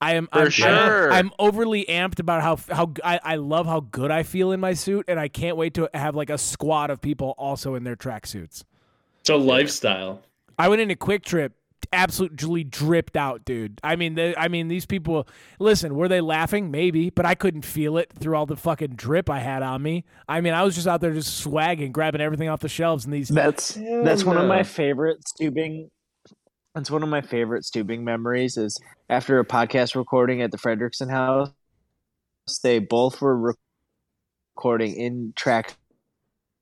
[0.00, 1.12] I am For I'm, sure.
[1.12, 4.60] I'm, I'm overly amped about how how I, I love how good I feel in
[4.60, 7.84] my suit and I can't wait to have like a squad of people also in
[7.84, 8.64] their track suits.
[9.20, 10.22] It's a lifestyle.
[10.58, 11.52] I went into QuikTrip,
[11.94, 13.80] absolutely dripped out, dude.
[13.82, 15.26] I mean, they, I mean, these people.
[15.58, 16.70] Listen, were they laughing?
[16.70, 20.04] Maybe, but I couldn't feel it through all the fucking drip I had on me.
[20.28, 23.14] I mean, I was just out there just swagging, grabbing everything off the shelves, and
[23.14, 23.28] these.
[23.28, 25.88] That's that's one of my favorite Stubing.
[26.74, 28.56] That's one of my favorite Stubing memories.
[28.56, 28.78] Is
[29.08, 31.50] after a podcast recording at the Fredrickson house,
[32.62, 33.56] they both were rec-
[34.56, 35.76] recording in track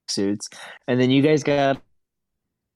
[0.08, 0.48] suits,
[0.86, 1.80] and then you guys got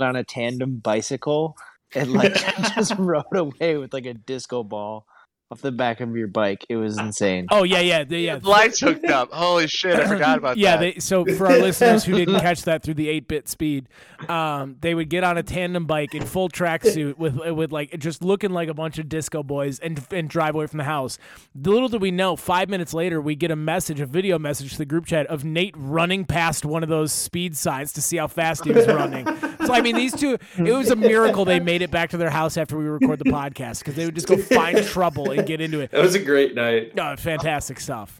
[0.00, 1.56] on a tandem bicycle
[1.94, 2.34] and like
[2.74, 5.06] just rode away with like a disco ball
[5.50, 6.66] off the back of your bike.
[6.68, 7.46] It was insane.
[7.52, 8.40] Oh yeah, yeah, they, yeah.
[8.42, 9.30] Lights hooked up.
[9.32, 9.94] Holy shit!
[9.94, 10.94] I forgot about yeah, that.
[10.94, 13.88] they so for our listeners who didn't catch that through the eight bit speed,
[14.28, 18.24] um, they would get on a tandem bike in full tracksuit with with like just
[18.24, 21.16] looking like a bunch of disco boys and and drive away from the house.
[21.54, 24.78] Little did we know, five minutes later, we get a message, a video message to
[24.78, 28.26] the group chat of Nate running past one of those speed signs to see how
[28.26, 29.24] fast he was running.
[29.64, 32.30] so I mean, these two, it was a miracle they made it back to their
[32.30, 35.60] house after we record the podcast because they would just go find trouble and get
[35.60, 35.90] into it.
[35.96, 36.94] It was a great night.
[36.94, 38.18] No, fantastic stuff.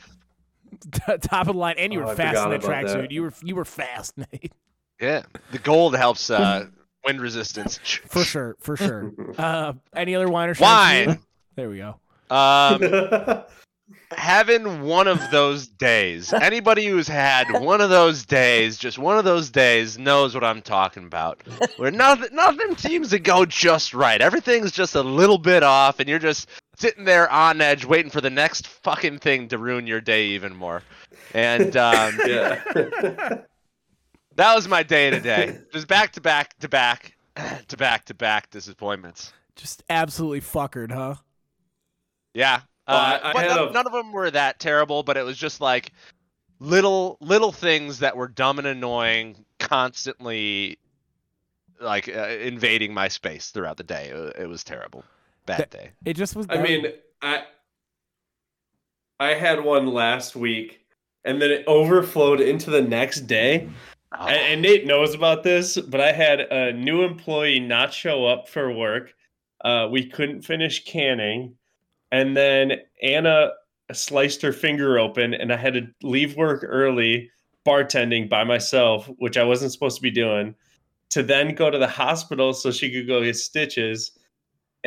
[1.23, 3.11] Top of the line, and you Oh, were I fast in the that about tracksuit.
[3.11, 4.53] You were you were fast, Nate.
[5.01, 6.67] Yeah, the gold helps uh,
[7.05, 7.79] wind resistance.
[8.09, 9.13] For sure, for sure.
[9.39, 10.63] Uh, any other wine or shots?
[11.07, 11.19] Wine.
[11.55, 11.97] There we go.
[12.35, 13.45] Um,
[14.11, 16.33] having one of those days.
[16.33, 20.63] Anybody who's had one of those days, just one of those days, knows what I'm
[20.63, 21.43] talking about.
[21.77, 24.21] Where nothing, nothing seems to go just right.
[24.21, 28.21] Everything's just a little bit off, and you're just sitting there on edge, waiting for
[28.21, 30.83] the next fucking thing to ruin your day even more.
[31.35, 32.63] And um, yeah.
[34.37, 35.59] that was my day today.
[35.73, 37.17] Just back to back to back
[37.69, 39.33] to back to back disappointments.
[39.57, 41.15] Just absolutely fuckered, huh?
[42.35, 42.61] Yeah.
[42.87, 45.25] Well, Uh, I- I but none, a- none of them were that terrible, but it
[45.25, 45.93] was just like
[46.61, 50.79] little little things that were dumb and annoying, constantly
[51.81, 54.09] like uh, invading my space throughout the day.
[54.09, 55.05] It, it was terrible.
[55.47, 55.91] Bad That- day.
[56.05, 56.47] It just was.
[56.51, 56.87] I mean,
[57.23, 57.45] I
[59.19, 60.81] I had one last week,
[61.25, 63.69] and then it overflowed into the next day.
[64.13, 68.27] Oh, And, and Nate knows about this, but I had a new employee not show
[68.27, 69.15] up for work.
[69.65, 71.57] Uh, we couldn't finish canning,
[72.13, 73.53] and then Anna
[73.93, 77.31] sliced her finger open, and I had to leave work early,
[77.67, 80.55] bartending by myself, which I wasn't supposed to be doing,
[81.11, 84.13] to then go to the hospital so she could go get stitches.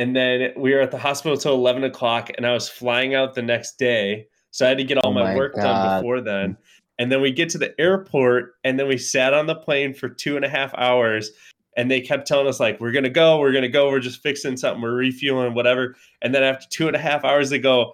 [0.00, 3.34] And then we were at the hospital till eleven o'clock, and I was flying out
[3.34, 6.22] the next day, so I had to get all Oh my, my work done before
[6.22, 6.56] then.
[6.98, 10.08] And then we get to the airport, and then we sat on the plane for
[10.08, 11.30] two and a half hours.
[11.76, 14.00] And they kept telling us, like, we're going to go, we're going to go, we're
[14.00, 15.94] just fixing something, we're refueling, whatever.
[16.22, 17.92] And then after two and a half hours, they go,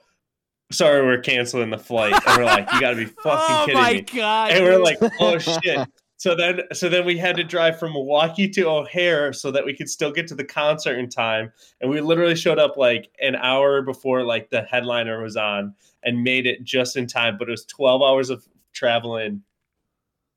[0.71, 2.15] sorry, we're canceling the flight.
[2.15, 4.01] And we're like, you got to be fucking oh kidding my me.
[4.03, 4.53] god!
[4.53, 5.89] And we're like, oh shit.
[6.19, 9.75] So then, so then we had to drive from Milwaukee to O'Hare so that we
[9.75, 11.53] could still get to the concert in time.
[11.81, 16.25] And we literally showed up like an hour before like the headliner was on and
[16.25, 17.37] made it just in time.
[17.39, 19.43] But it was twelve hours of traveling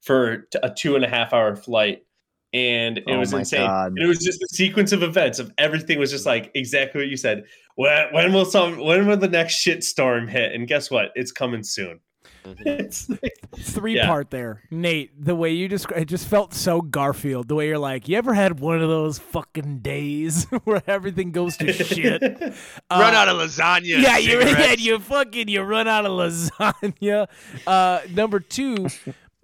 [0.02, 2.06] for a two and a half hour flight,
[2.54, 3.66] and it Oh was insane.
[3.66, 3.92] God.
[3.92, 7.10] And it was just a sequence of events of everything was just like exactly what
[7.10, 7.46] you said.
[7.76, 8.80] When, when will some?
[8.80, 10.54] When will the next shit storm hit?
[10.54, 11.12] And guess what?
[11.16, 12.02] It's coming soon.
[12.46, 14.08] It's like, Three Yeah.
[14.08, 15.12] part there, Nate.
[15.24, 17.48] The way you described it just felt so Garfield.
[17.48, 21.58] The way you're like, you ever had one of those fucking days where everything goes
[21.58, 22.22] to shit?
[22.32, 22.54] Run
[22.90, 24.02] Uh, out of lasagna.
[24.02, 24.60] yeah, you cigarettes.
[24.60, 27.28] yeah, you fucking you run out of lasagna.
[27.68, 28.88] Uh, number two,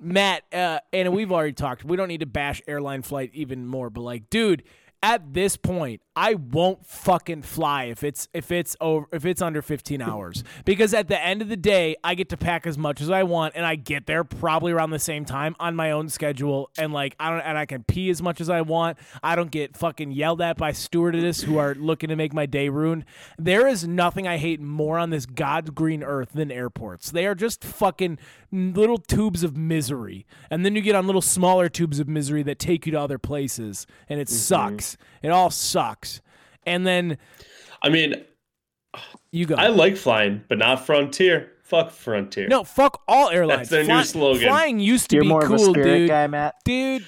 [0.01, 1.83] Matt, uh, and we've already talked.
[1.85, 4.63] We don't need to bash airline flight even more, but like, dude,
[5.05, 9.61] at this point, I won't fucking fly if it's if it's over if it's under
[9.61, 13.01] 15 hours because at the end of the day, I get to pack as much
[13.01, 16.09] as I want and I get there probably around the same time on my own
[16.09, 18.97] schedule and like I don't and I can pee as much as I want.
[19.21, 22.69] I don't get fucking yelled at by stewardesses who are looking to make my day
[22.69, 23.05] ruined.
[23.37, 27.11] There is nothing I hate more on this god green earth than airports.
[27.11, 28.17] They are just fucking
[28.51, 30.25] little tubes of misery.
[30.49, 33.19] And then you get on little smaller tubes of misery that take you to other
[33.19, 34.35] places and it mm-hmm.
[34.35, 34.94] sucks.
[35.21, 36.21] It all sucks.
[36.65, 37.17] And then
[37.81, 38.23] I mean,
[39.31, 39.55] you go.
[39.55, 41.51] I like flying, but not Frontier.
[41.63, 42.47] Fuck Frontier.
[42.47, 43.69] no, fuck all airlines.
[43.69, 44.47] That's their new slogan.
[44.47, 46.09] Flying used to You're be more cool, of a spirit dude.
[46.09, 46.55] guy, Matt.
[46.63, 47.03] dude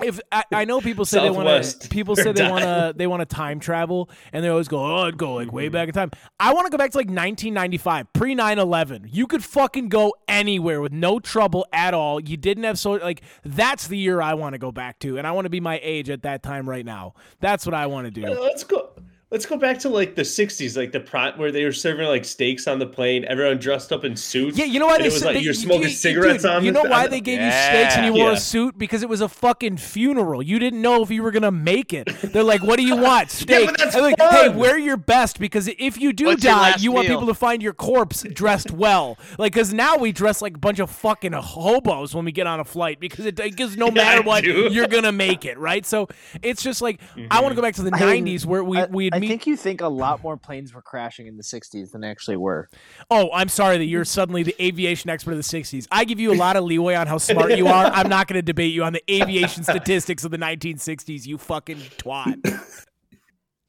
[0.00, 3.06] if I, I know people say they want to people say they want to they
[3.06, 5.56] want to time travel and they always go oh I'd go like Mm-hmm.
[5.56, 6.10] way back in time.
[6.40, 10.80] I want to go back to like 1995 pre 9/11 you could fucking go anywhere
[10.80, 12.20] with no trouble at all.
[12.20, 15.26] You didn't have so like that's the year I want to go back to and
[15.26, 17.14] I want to be my age at that time right now.
[17.40, 18.90] That's what I want to do Let's go.
[19.28, 22.24] Let's go back to like the '60s, like the prime where they were serving like
[22.24, 23.24] steaks on the plane.
[23.24, 24.56] Everyone dressed up in suits.
[24.56, 26.52] Yeah, you know why and they it was like they- you're smoking you- cigarettes dude,
[26.52, 26.64] on.
[26.64, 28.36] You the- know why on they the- gave you steaks and you wore Yeah.
[28.36, 30.44] a suit because it was a fucking funeral.
[30.44, 32.06] You didn't know if you were gonna make it.
[32.22, 33.30] They're like, "What do you want?
[33.32, 36.84] Steak." but that's like, hey, wear your best because if you do What's die, last
[36.84, 37.18] you want meal?
[37.18, 39.18] people to find your corpse dressed well.
[39.38, 42.60] Like, because now we dress like a bunch of fucking hobos when we get on
[42.60, 44.68] a flight because it because no matter I what, do.
[44.70, 45.84] you're gonna make it, right?
[45.84, 46.06] So
[46.42, 47.56] it's just like I want to mm-hmm.
[47.56, 49.28] go back to the I '90s where we I, we'd I meet.
[49.28, 52.68] think you think a lot more planes were crashing in the 60s than actually were.
[53.10, 55.86] Oh, I'm sorry that you're suddenly the aviation expert of the 60s.
[55.90, 57.86] I give you a lot of leeway on how smart you are.
[57.86, 61.78] I'm not going to debate you on the aviation statistics of the 1960s, you fucking
[61.98, 62.84] twat.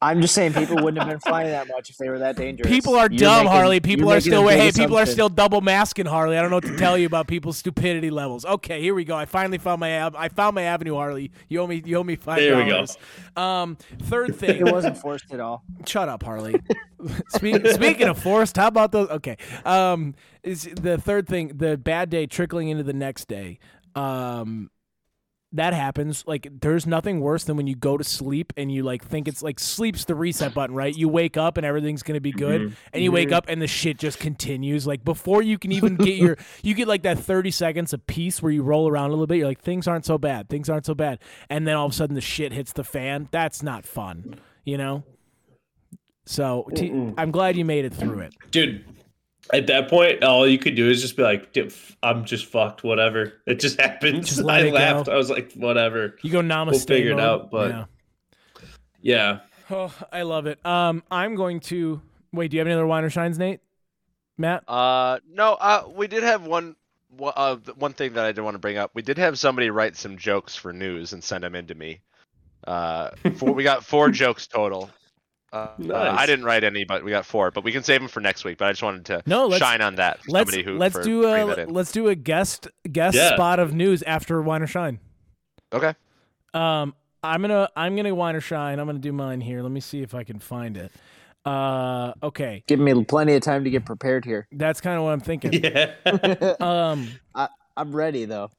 [0.00, 2.70] I'm just saying people wouldn't have been flying that much if they were that dangerous.
[2.70, 3.80] People are You're dumb, making- Harley.
[3.80, 6.38] People you're are making a still big hey, people are still double masking, Harley.
[6.38, 8.44] I don't know what to tell you about people's stupidity levels.
[8.44, 9.16] Okay, here we go.
[9.16, 11.32] I finally found my av- I found my avenue, Harley.
[11.48, 12.86] You owe me you owe me five There we go.
[13.40, 14.64] Um, third thing.
[14.64, 15.64] It wasn't forced at all.
[15.86, 16.54] Shut up, Harley.
[17.30, 19.08] Speak, speaking of forced, how about those?
[19.08, 19.36] Okay.
[19.64, 23.58] Um, is the third thing the bad day trickling into the next day.
[23.96, 24.70] Um,
[25.52, 26.24] that happens.
[26.26, 29.42] Like, there's nothing worse than when you go to sleep and you like think it's
[29.42, 30.94] like sleep's the reset button, right?
[30.94, 32.74] You wake up and everything's gonna be good, mm-hmm.
[32.92, 34.86] and you wake up and the shit just continues.
[34.86, 38.42] Like before you can even get your, you get like that 30 seconds of peace
[38.42, 39.38] where you roll around a little bit.
[39.38, 40.48] You're like, things aren't so bad.
[40.48, 43.28] Things aren't so bad, and then all of a sudden the shit hits the fan.
[43.30, 45.04] That's not fun, you know.
[46.26, 48.34] So t- I'm glad you made it through it.
[48.50, 48.84] dude.
[49.52, 51.56] At that point, all you could do is just be like,
[52.02, 53.32] "I'm just fucked." Whatever.
[53.46, 54.76] It just happens." Just I it go.
[54.76, 55.08] laughed.
[55.08, 56.70] I was like, "Whatever." You go namaste.
[56.72, 57.84] We'll figure it out, but- yeah.
[59.00, 59.38] Yeah.
[59.70, 60.64] Oh, I love it.
[60.66, 62.00] Um, I'm going to
[62.32, 62.50] wait.
[62.50, 63.60] Do you have any other wine or shines, Nate?
[64.36, 64.64] Matt?
[64.68, 65.54] Uh, no.
[65.54, 66.74] Uh, we did have one.
[67.16, 68.90] one- Uh, one thing that I did want to bring up.
[68.94, 72.00] We did have somebody write some jokes for news and send them in to me.
[72.66, 74.90] Uh, four, we got four jokes total.
[75.52, 77.50] Uh, uh, I didn't write any, but we got four.
[77.50, 78.58] But we can save them for next week.
[78.58, 80.20] But I just wanted to No, let's- shine on that.
[80.28, 83.34] Let's somebody who let's do a let's do a guest guest Yeah.
[83.34, 84.98] spot of news after wine or shine.
[85.72, 85.94] Okay.
[86.54, 88.78] Um, I'm gonna I'm gonna wine or shine.
[88.78, 89.62] I'm gonna do mine here.
[89.62, 90.92] Let me see if I can find it.
[91.46, 94.46] Uh, okay, Give me plenty of time to get prepared here.
[94.52, 95.52] that's kind of what I'm thinking.
[95.64, 95.94] Yeah.
[96.60, 97.08] Um,
[97.76, 98.50] I'm ready though.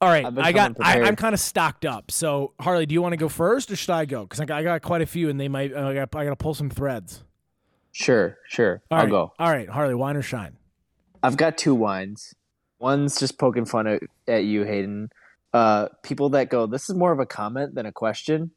[0.00, 2.10] All right, I got I, I'm kind of stocked up.
[2.10, 4.22] So Harley, do you want to go first or should I go?
[4.22, 6.30] Because I, got- I got quite a few, and they might I got I got
[6.30, 7.22] to pull some threads.
[7.92, 8.82] Sure, sure.
[8.90, 9.10] All I'll right.
[9.10, 9.32] go.
[9.38, 10.56] All right, Harley, wine or shine?
[11.22, 12.34] I've got two wines.
[12.80, 15.10] One's just poking fun at, at you, Hayden.
[15.52, 18.50] Uh, people that go, this is more of a comment than a question.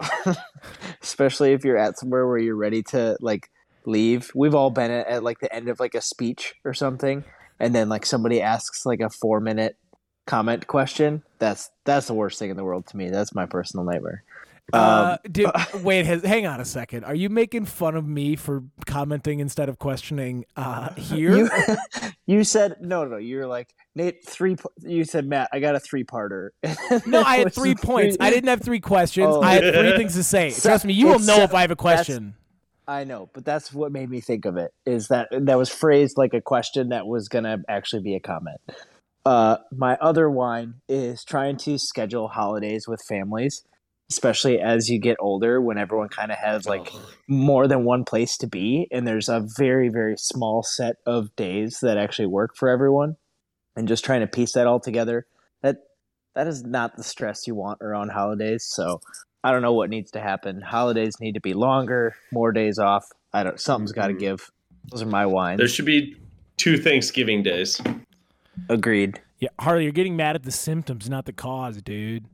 [1.02, 3.50] Especially if you're at somewhere where you're ready to like
[3.84, 4.30] leave.
[4.34, 7.24] We've all been at, at like the end of like a speech or something,
[7.60, 9.76] and then like somebody asks like a four minute
[10.28, 11.24] comment question.
[11.40, 13.08] That's that's the worst thing in the world to me.
[13.08, 14.22] That's my personal nightmare.
[14.72, 15.50] Uh, Um, dude,
[15.82, 17.04] wait, has, hang on a second.
[17.04, 21.36] Are you making fun of me for commenting instead of questioning uh, here?
[21.36, 21.50] You,
[22.26, 23.16] You said no, no.
[23.16, 24.22] You're like Nate.
[24.26, 24.56] Three.
[24.82, 25.48] You said Matt.
[25.50, 26.50] I got a three-parter.
[27.06, 28.18] No, I had three points.
[28.20, 29.28] I didn't have three questions.
[29.30, 29.40] Oh.
[29.40, 30.50] I had three things to say.
[30.50, 32.34] Trust me, you will know if I have a question.
[32.86, 34.72] I know, but that's what made me think of it.
[34.84, 38.60] Is that that was phrased like a question that was gonna actually be a comment.
[39.28, 43.62] Uh, my other wine is trying to schedule holidays with families,
[44.10, 46.90] especially as you get older, when everyone kind of has like
[47.28, 51.80] more than one place to be, and there's a very very small set of days
[51.80, 53.16] that actually work for everyone,
[53.76, 55.26] and just trying to piece that all together.
[55.60, 55.76] That
[56.34, 58.64] that is not the stress you want around holidays.
[58.64, 59.02] So
[59.44, 60.62] I don't know what needs to happen.
[60.62, 63.04] Holidays need to be longer, more days off.
[63.34, 63.60] I don't.
[63.60, 64.20] Something's got to Mhm.
[64.20, 64.50] give.
[64.90, 65.58] Those are my wines.
[65.58, 66.16] There should be
[66.56, 67.78] two Thanksgiving days.
[68.68, 69.20] Agreed.
[69.38, 72.24] Yeah, Harley, you're getting mad at the symptoms, not the cause, dude.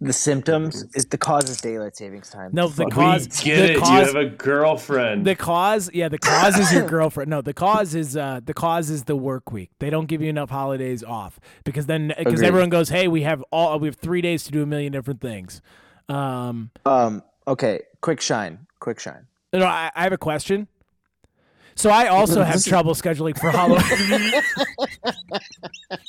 [0.00, 2.50] The symptoms is the cause is daylight savings time.
[2.52, 2.92] No, the Fuck.
[2.92, 3.28] cause.
[3.44, 3.78] we get the it.
[3.78, 5.24] Cause, you have a girlfriend.
[5.24, 7.30] the cause, yeah, the cause is your girlfriend.
[7.30, 9.70] No, the cause is uh, the cause is the work week.
[9.78, 13.42] They don't give you enough holidays off because then because everyone goes, hey, we have
[13.50, 15.62] all we have three days to do a million different things.
[16.08, 17.22] Um, Um.
[17.46, 17.80] Okay.
[18.00, 18.66] Quick shine.
[18.80, 19.26] Quick shine.
[19.52, 20.66] no, I, I have a question.
[21.76, 24.32] So I also have trouble scheduling for Halloween.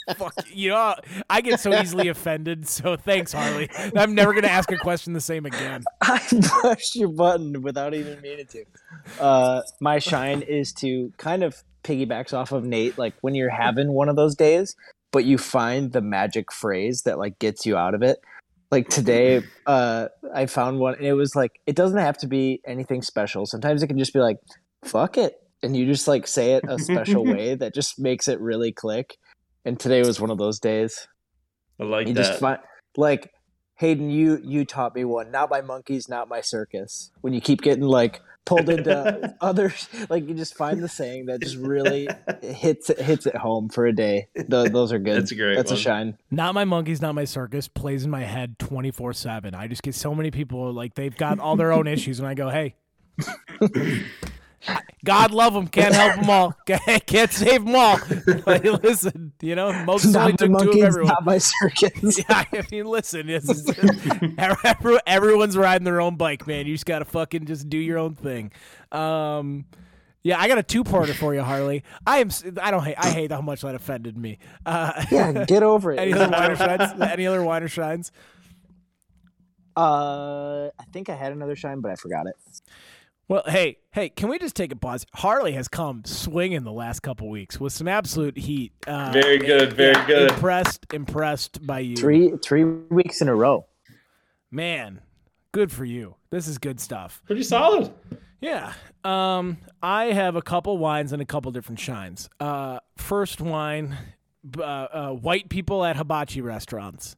[0.17, 0.95] Fuck you know,
[1.29, 2.67] I get so easily offended.
[2.67, 3.69] So thanks, Harley.
[3.95, 5.83] I'm never gonna ask a question the same again.
[6.01, 6.19] I
[6.61, 8.65] pushed your button without even meaning to.
[9.19, 12.97] Uh, my shine is to kind of piggybacks off of Nate.
[12.97, 14.75] Like when you're having one of those days,
[15.11, 18.19] but you find the magic phrase that like gets you out of it.
[18.71, 22.61] Like today, uh, I found one, and it was like it doesn't have to be
[22.65, 23.45] anything special.
[23.45, 24.37] Sometimes it can just be like,
[24.83, 28.39] "Fuck it," and you just like say it a special way that just makes it
[28.39, 29.17] really click.
[29.63, 31.07] And today was one of those days.
[31.79, 32.23] I like You that.
[32.23, 32.59] just find
[32.97, 33.31] like
[33.77, 35.31] Hayden, you you taught me one.
[35.31, 37.11] Not my monkeys, not my circus.
[37.21, 41.41] When you keep getting like pulled into others, like you just find the saying that
[41.41, 42.07] just really
[42.41, 44.27] hits it hits it home for a day.
[44.47, 45.17] Tho- those are good.
[45.17, 46.17] That's a great That's a shine.
[46.31, 49.53] Not my monkeys, not my circus plays in my head 24 7.
[49.55, 52.33] I just get so many people like they've got all their own issues, and I
[52.33, 52.75] go, hey,
[55.05, 57.97] God love them, can't help them all, can't can't save them all.
[58.45, 61.07] Like, listen, you know, most only Not the took two of monkeys, everyone.
[61.13, 62.17] not my circus.
[62.29, 63.63] Yeah, I mean, listen, it's,
[64.37, 66.65] every- everyone's riding their own bike, man.
[66.67, 68.51] You just gotta fucking just do your own thing.
[68.91, 69.65] Um,
[70.23, 71.83] yeah, I got a two-parter for you, Harley.
[72.07, 72.27] I am.
[72.29, 72.95] s- I don't hate.
[72.97, 74.39] I hate how much that offended me.
[74.65, 75.99] Uh, yeah, get over it.
[75.99, 76.99] any other winer shines?
[77.01, 78.11] Any other winer shines?
[79.77, 82.35] Uh, I think I had another shine, but I forgot it.
[83.27, 85.05] Well, hey, hey, can we just take a pause?
[85.15, 88.71] Harley has come swinging the last couple weeks with some absolute heat.
[88.85, 90.31] Uh, Very good, very yeah, good.
[90.31, 93.65] Impressed, impressed by you, Three three weeks in a row.
[94.51, 95.01] man.
[95.51, 96.15] Good for you.
[96.31, 97.21] This is good stuff.
[97.25, 97.89] Pretty solid.
[98.41, 98.73] Yeah.
[99.05, 102.29] Um, I have a couple wines and a couple different shines.
[102.41, 103.97] Uh, first wine,
[104.57, 107.15] uh, uh, white people at hibachi restaurants.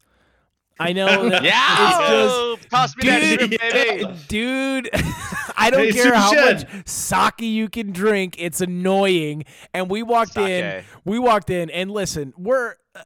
[0.80, 4.14] I know that Yeah, it's toss me that Dude, shrimp, baby.
[4.28, 4.90] dude.
[5.60, 6.68] I don't Hey, care how Shed.
[6.72, 8.36] much sake you can drink.
[8.38, 9.46] It's annoying.
[9.74, 10.84] And we walked in.
[11.06, 12.76] We walked in, and listen, we're.
[12.96, 13.02] uh,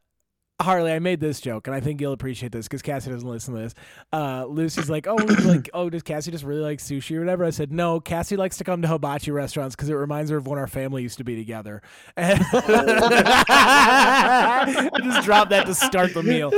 [0.62, 3.56] Harley, I made this joke, and I think you'll appreciate this because Cassie doesn't listen
[3.56, 3.74] to this.
[4.14, 7.50] Uh, Lucy's like, "Oh, like, oh, does Cassie just really like sushi or whatever?" I
[7.50, 10.60] said, "No, Cassie likes to come to hibachi restaurants because it reminds her of when
[10.60, 11.82] our family used to be together."
[12.16, 16.52] And I just dropped that to start the meal.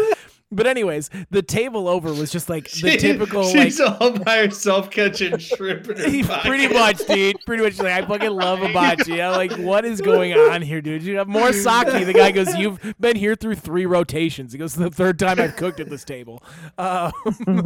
[0.56, 4.38] But anyways, the table over was just like the She- typical like She's all by
[4.38, 6.22] herself catching shrimp pretty
[6.68, 7.38] much, dude.
[7.45, 9.22] Pretty much, like I fucking love hibachi.
[9.22, 11.04] I'm like, what is going on here, dude?
[11.04, 12.06] You have more sake.
[12.06, 15.56] The guy goes, "You've been here through three rotations." He goes, "The third time I've
[15.56, 16.43] cooked at this table."
[16.78, 17.12] Um,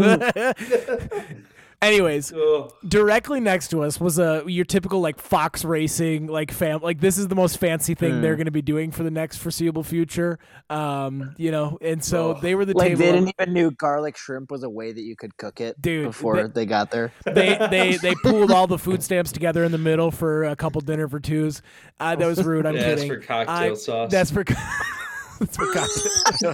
[1.82, 6.82] anyways, Oh, directly next to us was a your typical like Fox Racing like fam.
[6.82, 9.38] Like this is the most fancy thing they're going to be doing for the next
[9.38, 10.39] foreseeable future.
[10.69, 12.39] Um, you know, and so Oh.
[12.41, 12.99] they were the Like table.
[12.99, 16.05] they didn't even knew garlic shrimp was a way that you could cook it Dude,
[16.07, 17.11] before they- they got there.
[17.25, 20.82] they they they pooled all the food stamps together in the middle for a couple
[20.82, 21.61] dinner for twos.
[21.99, 22.65] Uh, that was rude.
[22.65, 24.11] I'm Yeah, that's for cocktail I- sauce.
[24.11, 24.43] That's for.
[25.39, 26.53] that's for cocktail.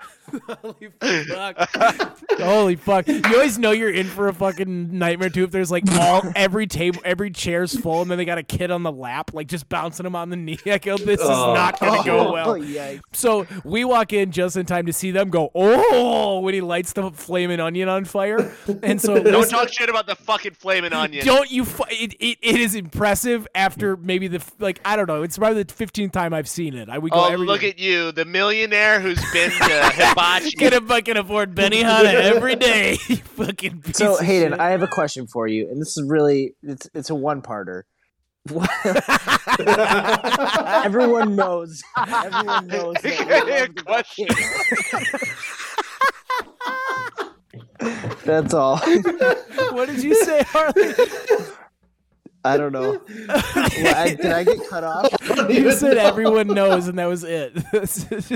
[0.47, 1.69] Holy fuck!
[2.39, 3.07] Holy fuck!
[3.07, 5.43] You always know you're in for a fucking nightmare too.
[5.43, 8.71] If there's like all every table, every chair's full, and then they got a kid
[8.71, 10.57] on the lap, like just bouncing him on the knee.
[10.65, 11.53] I go, oh, this is Oh.
[11.53, 12.57] not gonna go oh, well.
[12.61, 12.99] Oh.
[13.13, 16.93] So we walk in just in time to see them go, oh, when he lights
[16.93, 18.51] the flaming onion on fire.
[18.83, 21.25] And so Don't listen- talk shit about the fucking flaming onion.
[21.25, 21.65] don't you?
[21.65, 25.23] Fu- it, it, it is impressive after maybe the like I don't know.
[25.23, 26.89] It's probably the fifteenth time I've seen it.
[26.89, 27.71] I would go Oh, every look year.
[27.71, 29.57] at you, the millionaire who's been to
[29.93, 30.55] hibachi hibachi.
[30.57, 32.91] Get a fucking afford Benihana every day.
[33.07, 34.59] you fucking piece So of Hayden, shit.
[34.59, 37.83] I have a question for you, and this is really it's it's a one parter.
[40.83, 41.83] everyone knows.
[41.95, 42.95] Everyone knows.
[43.03, 44.27] That we Question.
[48.25, 48.77] That's all.
[48.77, 50.93] what did you say, Harley?
[52.43, 52.99] I don't know.
[53.27, 55.07] Well, I, did I get cut off?
[55.49, 57.53] You said everyone knows, and that was it.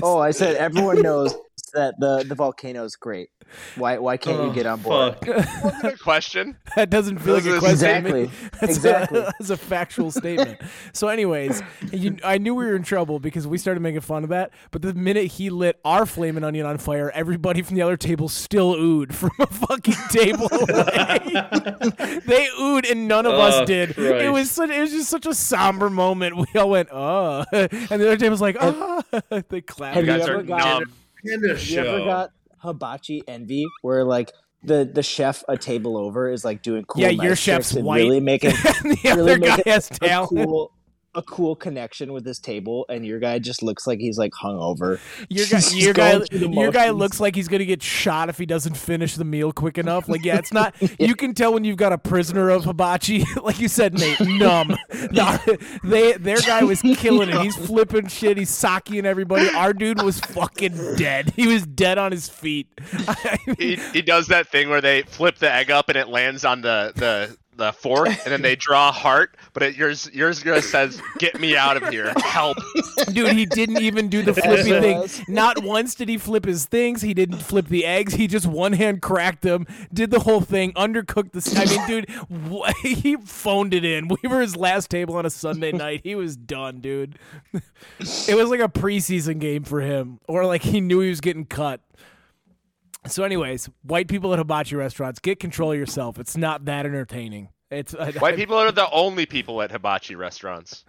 [0.03, 1.33] Oh, I said everyone knows
[1.75, 3.29] that the the volcano is great.
[3.75, 5.17] Why why can't you oh, get on board?
[5.27, 5.63] Oh, Fuck.
[5.63, 6.57] Wasn't a question.
[6.75, 7.71] that doesn't feel like a question.
[7.71, 8.31] Exactly.
[8.59, 9.19] That's Exactly.
[9.19, 10.59] A, that's a factual statement.
[10.93, 11.61] So, anyways,
[11.91, 14.51] you, I knew we were in trouble because we started making fun of that.
[14.71, 18.29] But the minute he lit our flaming onion on fire, everybody from the other table
[18.29, 22.19] still oohed from a fucking table away.
[22.25, 23.97] they oohed, and none of Oh, us did.
[23.97, 26.35] It was such, it was just such a somber moment.
[26.37, 29.01] We all went, oh, and the other table's like, oh,
[29.49, 29.95] they clapped.
[29.95, 30.83] Have You you guys ever are got
[31.25, 31.41] dumb.
[31.41, 34.31] Panda Have you ever got hibachi envy where like
[34.63, 37.85] the the chef a table over is like doing cool Yeah, your chef's tricks and
[37.85, 37.99] white.
[37.99, 38.49] really making
[38.83, 40.29] and the really other guy make has a talent.
[40.29, 40.71] cool
[41.15, 44.99] a cool connection with this table and your guy just looks like he's like hungover.
[45.29, 48.29] Your guy, your guy, going through the your guy looks like he's gonna get shot
[48.29, 50.07] if he doesn't finish the meal quick enough.
[50.07, 50.75] Like, yeah, it's not.
[50.99, 54.19] You can tell when you've got a prisoner of hibachi, like you said, Nate.
[54.19, 54.75] Numb.
[55.11, 55.37] No,
[55.83, 57.41] they, their guy was killing it.
[57.41, 58.37] He's flipping shit.
[58.37, 59.49] He's sakiing everybody.
[59.49, 61.33] Our dude was fucking dead.
[61.35, 62.67] He was dead on his feet.
[63.07, 66.07] I mean, He, he does that thing where they flip the egg up and it
[66.09, 69.35] lands on the the, the fork, and then they draw a heart.
[69.53, 72.13] But it, yours yours just says, "Get me out of here!
[72.17, 72.57] Help!"
[73.11, 75.07] Dude, he didn't even do the flippy thing.
[75.27, 77.01] Not once did he flip his things.
[77.01, 78.13] He didn't flip the eggs.
[78.15, 81.37] He just one hand cracked them, did the whole thing, undercooked the.
[81.37, 82.09] s- I mean, dude,
[82.51, 84.07] wh- he phoned it in.
[84.09, 86.01] We were his last table on a Sunday night.
[86.03, 87.17] He was done, dude.
[87.99, 91.45] It was like a preseason game for him, or like he knew he was getting
[91.45, 91.81] cut.
[93.07, 96.19] So, anyways, white people at hibachi restaurants, get control of yourself.
[96.19, 97.49] It's not that entertaining.
[97.71, 100.85] It's uh, White people are the only people at hibachi restaurants.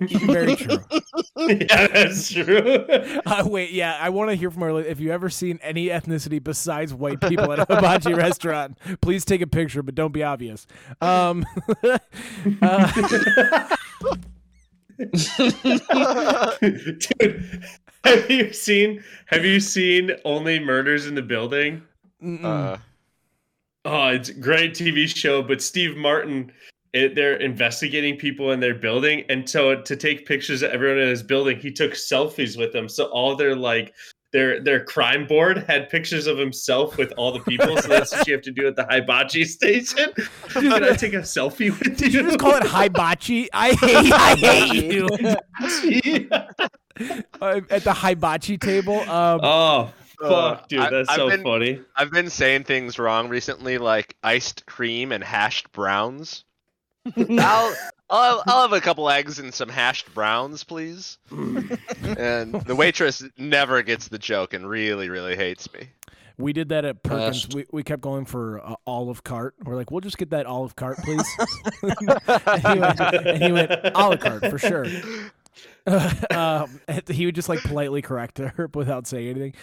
[0.10, 0.78] very true.
[1.36, 2.86] yeah, that's true.
[3.26, 4.80] Uh, wait, yeah, I want to hear from our.
[4.80, 9.42] If you ever seen any ethnicity besides white people at a hibachi restaurant, please take
[9.42, 10.66] a picture, but don't be obvious.
[11.00, 11.44] Um,
[12.62, 13.76] uh,
[16.58, 17.64] Dude,
[18.04, 19.02] have you seen?
[19.26, 21.82] Have you seen Only Murders in the Building?
[22.44, 22.76] Uh,
[23.84, 26.52] Oh, it's a great TV show, but Steve Martin,
[26.92, 31.08] it, they're investigating people in their building, and so to take pictures of everyone in
[31.08, 32.86] his building, he took selfies with them.
[32.88, 33.94] So all their like
[34.32, 37.76] their their crime board had pictures of himself with all the people.
[37.78, 40.12] So that's what you have to do at the hibachi station.
[40.48, 42.26] Can I take a selfie with Did you you?
[42.26, 43.48] just call it hibachi?
[43.52, 45.08] I hate, I hate you.
[47.40, 48.98] Uh, at the hibachi table.
[49.08, 51.80] Um, Oh Uh, fuck, dude, I- that's I've so been- funny.
[51.94, 56.44] I've been saying things wrong recently, like iced cream and hashed browns.
[57.16, 57.74] I'll,
[58.10, 61.18] I'll I'll have a couple eggs and some hashed browns, please.
[61.30, 65.88] and the waitress never gets the joke and really really hates me.
[66.38, 67.44] we did that at Perkins.
[67.44, 67.54] Best.
[67.54, 69.54] We, we kept going for uh, olive cart.
[69.64, 71.26] We're like, we'll just get that olive cart, please.
[71.82, 74.86] and, he went, and he went, olive cart for sure.
[76.30, 79.54] um, he would just like politely correct her without saying anything.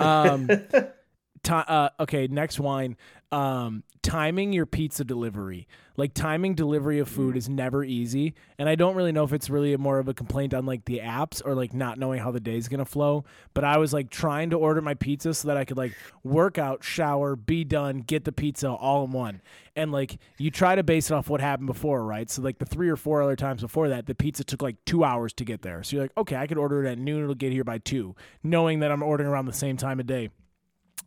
[0.00, 2.96] Um, ti- uh, okay, next wine.
[3.34, 5.66] Um, timing your pizza delivery.
[5.96, 9.50] Like timing delivery of food is never easy, and I don't really know if it's
[9.50, 12.38] really more of a complaint on like the apps or like not knowing how the
[12.38, 13.24] day's gonna flow.
[13.54, 16.58] But I was like trying to order my pizza so that I could like work
[16.58, 19.42] out, shower, be done, get the pizza all in one.
[19.74, 22.30] And like you try to base it off what happened before, right?
[22.30, 25.02] So like the three or four other times before that, the pizza took like two
[25.02, 25.82] hours to get there.
[25.82, 28.14] So you're like, okay, I could order it at noon, it'll get here by two,
[28.44, 30.30] knowing that I'm ordering around the same time of day.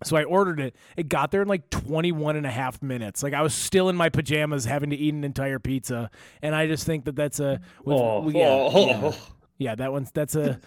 [0.04, 0.76] So I ordered it.
[0.96, 3.24] It got there in like 21 and a half minutes.
[3.24, 6.12] Like I was still in my pajamas having to eat an entire pizza.
[6.44, 9.12] And I just think that that's a with- Oh, yeah, oh, yeah.
[9.60, 10.60] Yeah, that one's that's a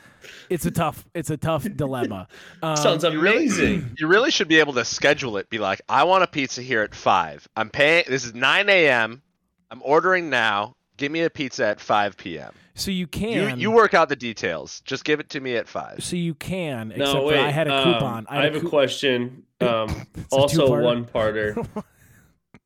[0.48, 2.26] it's a tough it's a tough dilemma.
[2.60, 3.94] Um, Sounds amazing.
[3.96, 5.48] You really should be able to schedule it.
[5.48, 7.46] Be like, I want a pizza here at five.
[7.54, 8.02] I'm paying.
[8.08, 9.22] This is nine a.m.
[9.70, 10.74] I'm ordering now.
[10.96, 12.52] Give me a pizza at five p.m.
[12.80, 14.80] so you You can you work out the details.
[14.84, 16.02] Just give it to me at five.
[16.02, 17.38] so you can except No, for wait.
[17.38, 18.26] I had a um, coupon.
[18.28, 19.42] I, have a coup- question.
[19.62, 20.82] Um, also two-parter?
[20.82, 21.84] one parter.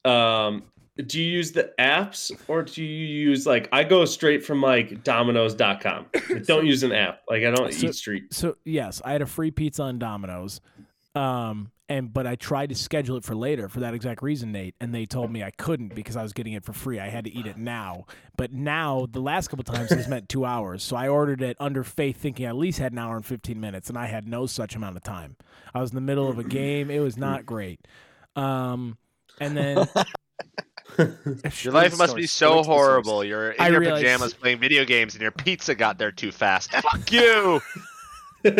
[0.08, 0.62] um,
[1.06, 5.02] do you use the apps or do you use like I go straight from like
[5.02, 6.06] Domino's.com.
[6.14, 7.22] I don't use an app.
[7.28, 8.32] Like I don't So- EatStreet.
[8.32, 10.60] So yes, I had a free pizza on Domino's.
[11.14, 14.74] Um, and but I tried to schedule it for later for that exact reason, Nate,
[14.80, 16.98] and they told me I couldn't because I was getting it for free.
[16.98, 18.06] I had to eat it now.
[18.36, 21.84] But now the last couple times it's meant two hours, so I ordered it under
[21.84, 24.46] faith, thinking I at least had an hour and fifteen minutes, and I had no
[24.46, 25.36] such amount of time.
[25.74, 26.90] I was in the middle of a game.
[26.90, 27.80] It was not great.
[28.34, 28.96] Um,
[29.38, 29.86] and then
[31.62, 33.22] Your life must be so horrible.
[33.24, 36.32] You're in I your realize- pajamas playing video games, and your pizza got there too
[36.32, 36.72] fast.
[36.72, 37.60] Fuck you.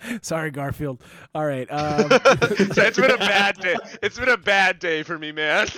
[0.22, 1.02] Sorry, Garfield.
[1.34, 1.68] All right.
[1.78, 2.08] Um...
[2.10, 3.76] it's been a bad day.
[4.02, 5.68] It's been a bad day for me, man.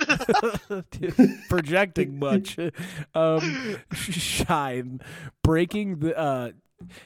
[1.49, 2.57] projecting much.
[3.13, 5.01] Um, shine
[5.43, 6.17] breaking the.
[6.17, 6.51] Uh,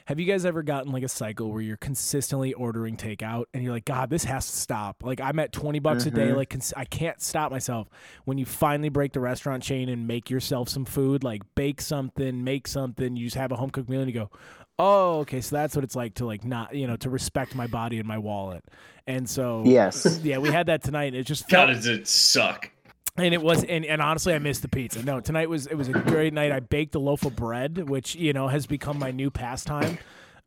[0.06, 3.72] have you guys ever gotten like a cycle where you're consistently ordering takeout and you're
[3.72, 5.02] like, God, this has to stop?
[5.02, 6.28] Like I'm at twenty bucks a day.
[6.28, 6.36] Mm-hmm.
[6.36, 7.88] Like cons- I can't stop myself.
[8.24, 12.44] When you finally break the restaurant chain and make yourself some food, like bake something,
[12.44, 14.30] make something, you just have a home cooked meal and you go,
[14.78, 17.66] oh, okay, so that's what it's like to like not, you know, to respect my
[17.66, 18.62] body and my wallet.
[19.06, 20.20] And so Yes.
[20.22, 21.14] yeah, we had that tonight.
[21.14, 22.70] It just God, does it suck?
[23.16, 25.02] And it was and, and honestly i missed the pizza.
[25.02, 26.52] No tonight was it was a great night.
[26.52, 29.98] I baked a loaf of bread which you know has become my new pastime.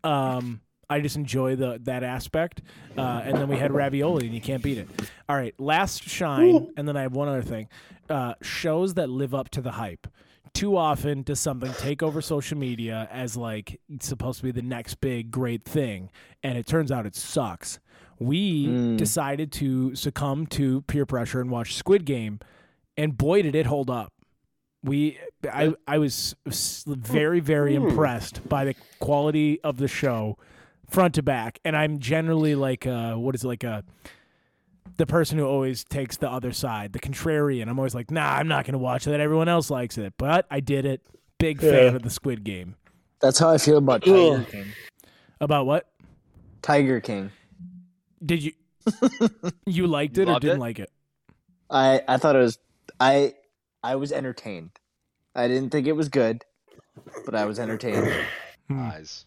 [0.03, 2.61] Um i just enjoy the that aspect.
[2.97, 4.87] Uh, and then we had ravioli and you can't beat it.
[5.27, 7.67] All right last shine and then i have one other thing.
[8.09, 10.07] Uh, shows that live up to the hype.
[10.53, 14.63] Too often does something take over social media as like it's supposed to be the
[14.63, 16.09] next big great thing
[16.41, 17.79] and it turns out it sucks.
[18.17, 18.65] We
[18.97, 22.39] decided to succumb to peer pressure and watch squid game
[22.99, 24.13] and boy did it hold up.
[24.83, 25.17] We
[25.51, 26.35] i i was
[26.85, 30.37] very very impressed by the quality of the show
[30.89, 31.59] front to back.
[31.65, 33.83] And i'm generally like uh what is it like a
[34.97, 37.67] the person who always takes the other side the contrarian.
[37.69, 39.19] I'm always like nah i'm not gonna watch that.
[39.19, 40.13] Everyone else likes it.
[40.17, 41.01] But i did it.
[41.39, 42.75] Big fan of the squid game.
[43.21, 44.47] That's how I feel about Tiger Ugh.
[44.49, 44.65] King.
[45.41, 45.87] about what?
[46.61, 47.31] Tiger King.
[48.25, 48.51] did you
[49.65, 50.59] you liked You it or didn't it?
[50.59, 50.89] like it?
[51.69, 52.57] I I thought it was
[52.99, 53.35] I
[53.83, 54.71] I was entertained.
[55.35, 56.43] I didn't think it was good,
[57.25, 58.11] but I was entertained.
[58.71, 59.25] Eyes.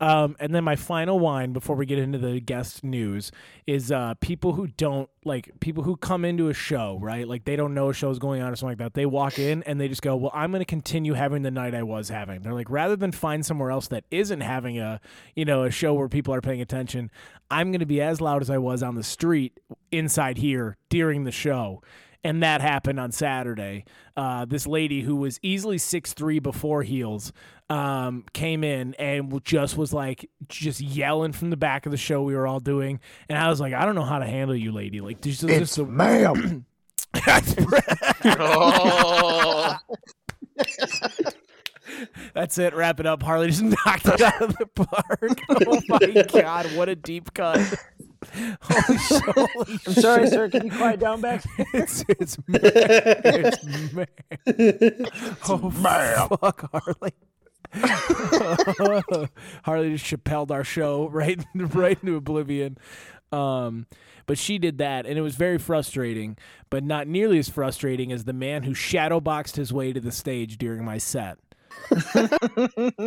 [0.00, 3.30] Um, and then my final wine before we get into the guest news
[3.66, 7.28] is uh, people who don't like people who come into a show, right?
[7.28, 8.94] Like they don't know a show's going on or something like that.
[8.94, 11.74] They walk in and they just go, "Well, I'm going to continue having the night
[11.74, 15.00] I was having." They're like, rather than find somewhere else that isn't having a,
[15.36, 17.10] you know, a show where people are paying attention,
[17.50, 19.60] I'm going to be as loud as I was on the street
[19.92, 21.82] inside here during the show.
[22.24, 23.84] And that happened on Saturday.
[24.16, 27.32] Uh, this lady who was easily six three before heels
[27.68, 32.22] um, came in and just was like just yelling from the back of the show
[32.22, 34.72] we were all doing, and I was like, I don't know how to handle you,
[34.72, 35.00] lady.
[35.00, 36.64] Like, this is just a, ma'am.
[38.26, 39.76] Oh,
[42.32, 42.74] That's it.
[42.74, 43.22] Wrap it up.
[43.22, 45.40] Harley just knocked it out of the park.
[45.66, 47.60] Oh my god, what a deep cut!
[48.62, 48.98] Holy,
[49.34, 50.48] holy I'm sorry, sir.
[50.48, 51.44] Can you quiet down back?
[51.74, 52.60] It's it's man.
[52.62, 54.06] It's man.
[55.48, 57.12] Oh fuck, Harley.
[59.64, 62.78] Harley just Chappelled our show right right into oblivion.
[63.32, 63.86] Um,
[64.26, 66.36] but she did that, and it was very frustrating,
[66.70, 70.56] but not nearly as frustrating as the man who shadowboxed his way to the stage
[70.56, 71.38] during my set.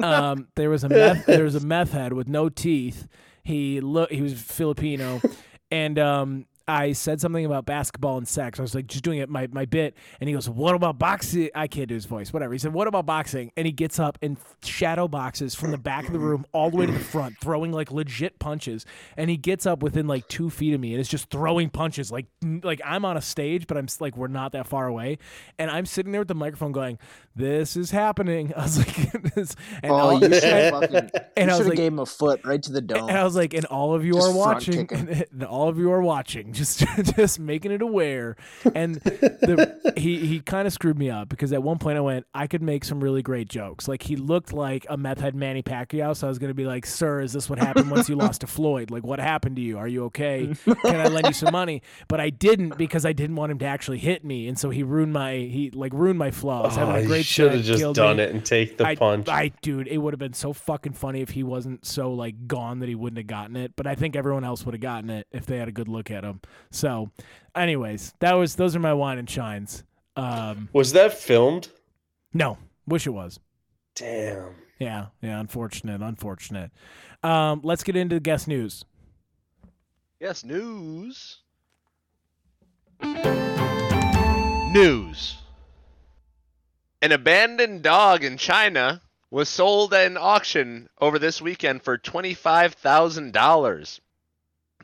[0.03, 3.07] um, there was a meth, there was a meth head with no teeth.
[3.47, 5.21] He look he was Filipino,
[5.71, 8.59] and um, I said something about basketball and sex.
[8.59, 11.49] I was like just doing it my my bit, and he goes, "What about boxing?"
[11.55, 12.33] I can't do his voice.
[12.33, 12.53] Whatever.
[12.53, 16.07] He said, "What about boxing?" And he gets up and shadow boxes from the back
[16.07, 18.85] of the room all the way to the front, throwing like legit punches.
[19.15, 22.11] And he gets up within like two feet of me and is just throwing punches.
[22.11, 22.25] Like
[22.63, 25.19] like I'm on a stage, but I'm like we're not that far away,
[25.57, 26.99] and I'm sitting there with the microphone going,
[27.35, 31.09] "This is happening." I was like, this, and Oh, you should have fucking.
[31.37, 33.09] And I was like- gave him a foot right to the dome.
[33.09, 35.23] and I was like, and all of you Just are watching, kicking.
[35.31, 36.79] and all of you are watching, just
[37.15, 38.35] just making it aware.
[38.75, 42.25] And the, he he kind of screwed me up because at one point I went,
[42.33, 43.87] I could make some really great jokes.
[43.87, 46.85] Like he looked like a meth head Manny Pacquiao, so I was gonna be like,
[46.85, 48.91] Sir, is this what happened once you lost to Floyd?
[48.91, 49.77] Like, what happened to you?
[49.77, 50.53] Are you okay?
[50.65, 51.81] Can I lend you some money?
[52.07, 54.83] But I didn't because I didn't want him to actually hit me, and so he
[54.83, 56.61] ruined my he like ruined my flow.
[56.61, 58.23] I was having Oh, a great should have just done me.
[58.23, 59.27] it and take the I, punch.
[59.29, 62.79] I, dude, it would have been so fucking funny if he wasn't so like gone
[62.79, 63.73] that he wouldn't have gotten it.
[63.75, 66.09] But I think everyone else would have gotten it if they had a good look
[66.09, 66.41] at him.
[66.71, 67.11] So,
[67.55, 69.83] anyways, that was those are my wine and shines.
[70.15, 71.69] Um, Was that filmed?
[72.33, 73.39] no, wish it was.
[73.95, 74.53] Damn.
[74.79, 76.71] Yeah, yeah, unfortunate, unfortunate.
[77.23, 78.85] Um, let's get into the guest news.
[80.19, 81.37] yes, news.
[84.71, 85.35] News.
[87.01, 93.99] An abandoned dog in China was sold at an auction over this weekend for $25,000.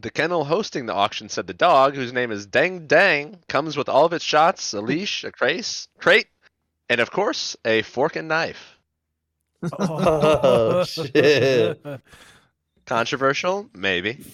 [0.03, 3.87] The kennel hosting the auction said the dog, whose name is Dang Dang, comes with
[3.87, 6.27] all of its shots, a leash, a crate, crate,
[6.89, 8.77] and of course, a fork and knife.
[9.79, 11.81] Oh, shit.
[12.85, 13.69] Controversial?
[13.73, 14.25] Maybe.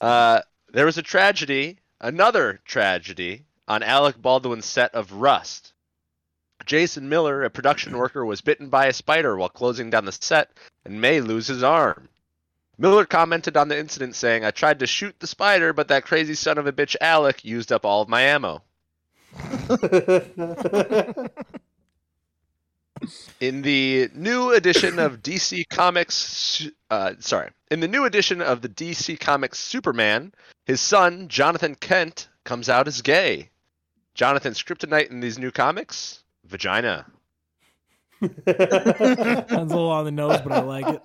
[0.00, 0.40] Uh,
[0.72, 5.74] there was a tragedy, another tragedy, on Alec Baldwin's set of Rust.
[6.64, 10.50] Jason Miller, a production worker, was bitten by a spider while closing down the set
[10.86, 12.08] and may lose his arm.
[12.80, 16.34] Miller commented on the incident saying, I tried to shoot the spider, but that crazy
[16.34, 18.62] son of a bitch Alec used up all of my ammo.
[23.40, 28.68] In the new edition of DC Comics, uh, sorry, in the new edition of the
[28.68, 30.32] DC Comics Superman,
[30.66, 33.48] his son Jonathan Kent comes out as gay.
[34.14, 37.06] Jonathan's kryptonite in these new comics: vagina.
[38.20, 41.02] Sounds a little on the nose, but I like it.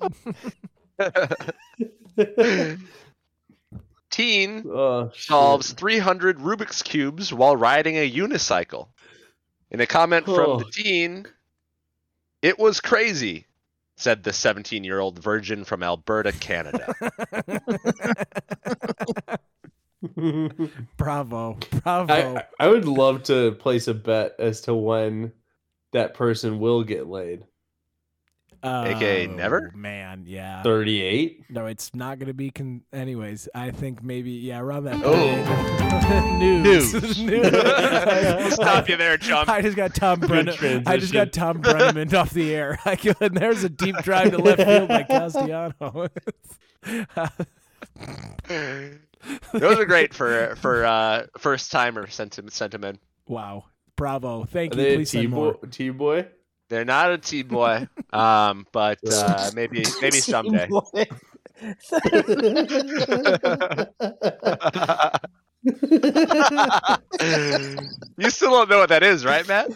[4.09, 8.87] Teen oh, solves 300 Rubik's cubes while riding a unicycle.
[9.71, 10.59] In a comment from Oh.
[10.59, 11.25] the teen,
[12.41, 13.45] it was crazy,
[13.97, 16.95] said the 17-year-old virgin from Alberta, Canada.
[20.97, 22.13] Bravo, bravo.
[22.13, 25.31] I, I would love to place a bet as to when
[25.93, 27.45] that person will get laid.
[28.65, 29.71] AKA Oh, never?
[29.75, 30.63] Man, yeah.
[30.63, 31.45] 38?
[31.49, 32.49] No, it's not going to be.
[32.49, 35.01] Con- Anyways, I think maybe yeah around that.
[35.03, 36.37] Oh.
[36.39, 36.93] news.
[36.93, 37.19] News.
[37.25, 37.51] News.
[37.51, 39.49] We'll stop you there, chump.
[39.49, 40.83] I just got Thom Brennaman.
[40.87, 41.31] I just got.
[41.31, 42.79] Thom Brennaman off the air.
[42.85, 46.09] I go, and there's a deep drive to left field by Castellano.
[49.53, 52.99] Those are great for for uh, first timer sentiment sentiment.
[53.27, 54.43] wow, bravo!
[54.45, 54.95] Thank Are you.
[54.97, 55.53] Please send more.
[55.53, 55.67] T-boy?
[55.69, 56.27] T-boy?
[56.69, 60.67] They're not a T boy, um, but uh, maybe maybe someday.
[60.71, 61.69] you
[68.29, 69.71] still don't know what that is, right, Matt?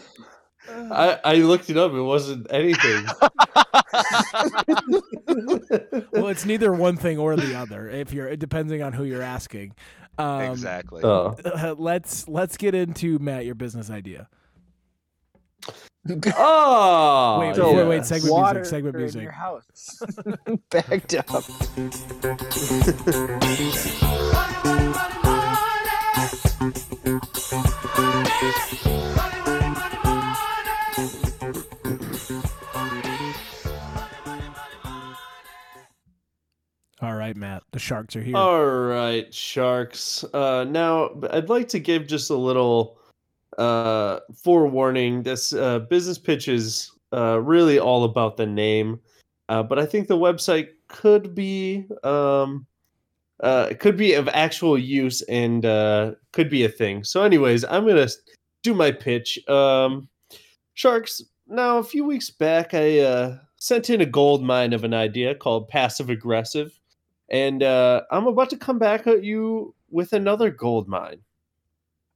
[0.68, 1.92] I, I looked it up.
[1.92, 3.06] It wasn't anything.
[6.12, 7.88] Well, it's neither one thing or the other.
[7.88, 9.74] If you're depending on who you're asking.
[10.18, 11.02] Um, exactly.
[11.02, 14.28] uh, let's let's get into Matt your business idea.
[16.08, 17.64] Oh, wait, yeah.
[17.64, 18.06] wait, wait, wait.
[18.06, 18.70] Segment Water music.
[18.70, 19.22] Segment in music.
[19.22, 20.02] your house.
[20.70, 21.44] Backed up.
[37.02, 37.62] All right, Matt.
[37.72, 38.36] The sharks are here.
[38.36, 40.24] All right, sharks.
[40.34, 42.99] Uh, now, I'd like to give just a little
[43.58, 45.22] uh, forewarning.
[45.22, 49.00] This uh, business pitch is uh, really all about the name,
[49.48, 52.66] uh, but I think the website could be um,
[53.42, 57.04] uh, could be of actual use and uh, could be a thing.
[57.04, 58.08] So, anyways, I'm gonna
[58.62, 59.38] do my pitch.
[59.48, 60.08] Um,
[60.74, 61.22] sharks.
[61.46, 65.34] Now, a few weeks back, I uh, sent in a gold mine of an idea
[65.34, 66.80] called passive aggressive
[67.30, 71.20] and uh, I'm about to come back at you with another gold mine.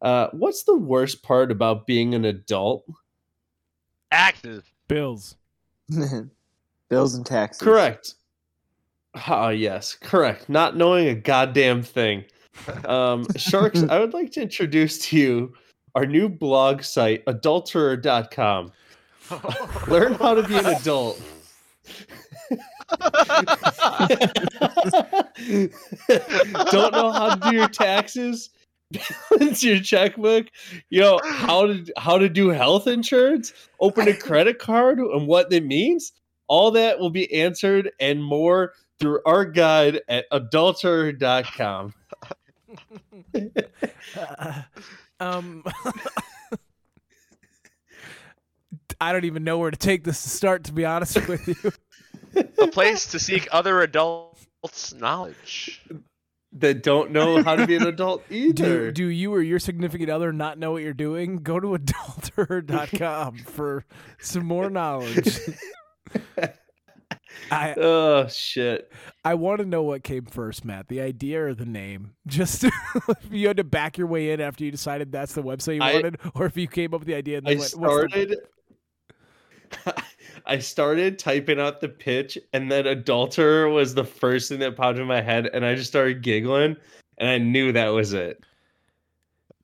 [0.04, 2.84] Uh, what's the worst part about being an adult?
[4.12, 4.70] Active.
[4.86, 5.36] Bills.
[6.90, 7.62] Bills and taxes.
[7.62, 8.14] Correct.
[9.14, 10.48] Ah, yes, correct.
[10.50, 12.24] Not knowing a goddamn thing.
[12.84, 15.54] Um, Sharks, I would like to introduce to you
[15.96, 18.70] our new blog site, adulterer.com.
[19.88, 21.20] Learn how to be an adult.
[26.70, 28.50] Don't know how to do your taxes?
[29.30, 30.46] Balance your checkbook.
[30.90, 35.50] You know how to how to do health insurance, open a credit card, and what
[35.50, 36.12] that means.
[36.46, 41.94] All that will be answered and more through our guide at adulterer.com.
[44.16, 44.62] Uh,
[45.18, 45.64] um,
[49.00, 50.64] I don't even know where to take this to start.
[50.64, 51.72] To be honest with you,
[52.58, 55.82] A place to seek other adults' knowledge.
[56.56, 58.92] That don't know how to be an adult do either.
[58.92, 61.38] do you or your significant other not know what you're doing?
[61.42, 63.84] Go to adulterer.com for
[64.20, 65.36] some more knowledge.
[67.50, 68.90] I oh shit.
[69.24, 72.12] I want to know what came first, Matt, the idea or the name.
[72.26, 72.72] Just if
[73.30, 75.94] you had to back your way in after you decided that's the website you I-
[75.94, 78.36] wanted, or if you came up with the idea and I then went, started
[80.46, 84.98] I started typing out the pitch and then adulterer was the first thing that popped
[84.98, 86.76] in my head and I just started giggling
[87.18, 88.44] and I knew that was it.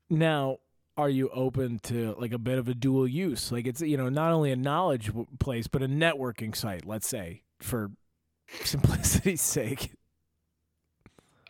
[0.09, 0.59] Now,
[0.97, 3.53] are you open to like a bit of a dual use?
[3.53, 6.87] Like it's you know not only a knowledge place but a networking site.
[6.87, 7.91] Let's say for
[8.65, 9.93] simplicity's sake.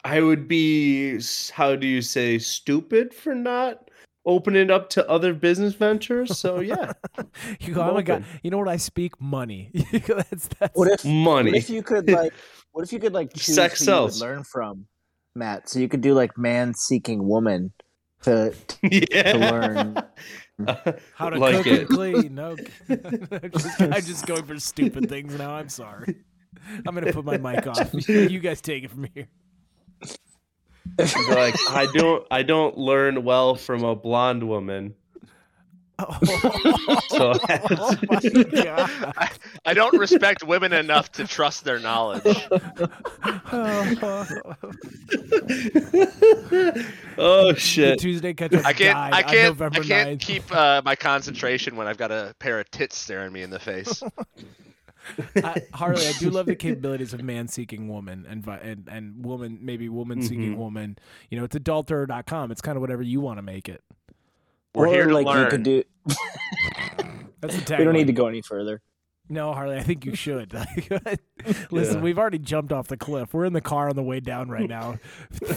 [0.05, 1.21] I would be
[1.53, 3.91] how do you say stupid for not
[4.27, 6.39] opening it up to other business ventures.
[6.39, 6.93] So yeah,
[7.61, 9.21] You go, oh my god, you know what I speak?
[9.21, 9.71] Money.
[9.93, 11.53] that's that's What if money.
[11.53, 12.33] What if you could like?
[12.73, 14.23] What if you could like choose Sex who you would sells.
[14.23, 14.87] learn from,
[15.35, 15.68] Matt?
[15.68, 17.73] So you could do like man seeking woman
[18.23, 19.33] to yeah.
[19.33, 19.97] to learn.
[20.66, 21.81] Uh, how to like cook it.
[21.81, 22.35] and clean.
[22.35, 22.55] No,
[22.89, 25.53] I'm just going for stupid things now.
[25.53, 26.16] I'm sorry.
[26.87, 27.91] I'm gonna put my mic off.
[28.09, 29.29] You guys take it from here.
[30.99, 34.95] You're like I don't I don't learn well from a blonde woman.
[35.99, 36.18] Oh,
[37.11, 37.95] So oh
[38.53, 38.91] god.
[39.18, 39.30] I,
[39.66, 42.22] I don't respect women enough to trust their knowledge.
[47.18, 47.99] oh The shit.
[48.01, 48.97] Tuesday catch up I can't.
[48.97, 49.61] I can't.
[49.61, 50.20] I can't 9th.
[50.20, 53.59] keep uh, my concentration when I've got a pair of tits staring me in the
[53.59, 54.03] face.
[55.36, 59.59] I, Harley, I do love the capabilities of man seeking woman and and and woman
[59.62, 60.59] maybe woman seeking Mhm.
[60.59, 60.98] woman.
[61.30, 62.51] You know, it's adulterer.com.
[62.53, 63.82] It's kind of whatever you want to make it.
[64.74, 65.82] We're or here to like you could do.
[67.40, 67.78] That's a tagline.
[67.78, 68.82] We don't need to go any further.
[69.28, 70.53] No, Harley, I think you should.
[71.70, 72.01] Listen, Yeah.
[72.03, 73.32] we've already jumped off the cliff.
[73.32, 74.98] We're in the car on the way down right now.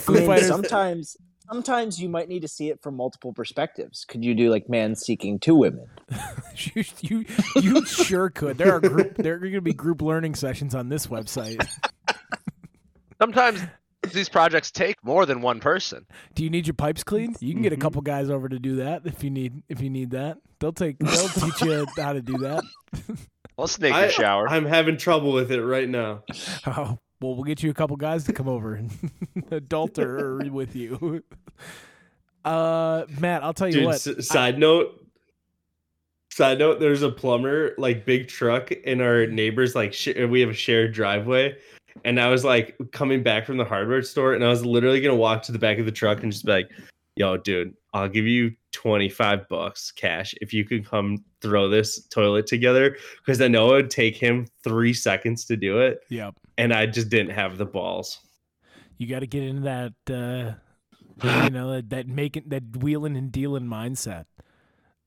[0.07, 1.17] I mean, sometimes,
[1.49, 4.05] sometimes you might need to see it from multiple perspectives.
[4.05, 5.85] Could you do like man seeking two women?
[6.75, 7.25] you, you
[7.61, 8.57] you sure could.
[8.57, 9.15] There are group.
[9.23, 11.65] There are going to be group learning sessions on this website.
[13.21, 13.61] Sometimes
[14.11, 16.05] these projects take more than one person.
[16.35, 17.37] Do you need your pipes cleaned?
[17.39, 17.81] You can get a Mhm.
[17.81, 20.37] couple guys over to do that if you need if you need that.
[20.59, 22.63] They'll take they'll teach you how to do that.
[23.57, 24.49] I'll snake I, your shower.
[24.49, 26.23] I'm having trouble with it right now.
[26.65, 28.91] Oh, well, we'll get you a couple guys to come over and
[29.49, 31.23] adulter with you.
[32.45, 33.95] Uh, Matt, I'll tell you Dude, what.
[34.05, 34.99] s- side note.
[36.29, 40.49] Side note, there's a plumber, like big truck in our neighbors, like sh- we have
[40.49, 41.55] a shared driveway.
[42.03, 45.15] And I was like coming back from the hardware store, and I was literally gonna
[45.15, 46.69] walk to the back of the truck and just be like,
[47.15, 52.45] "Yo, dude, I'll give you 25 bucks cash if you could come throw this toilet
[52.47, 56.73] together." Because I know it would take him three seconds to do it, Yep, and
[56.73, 58.19] I just didn't have the balls.
[58.97, 59.93] you got to get into that.
[60.09, 60.53] Uh,
[61.43, 64.25] you know that that making that wheeling and dealing mindset.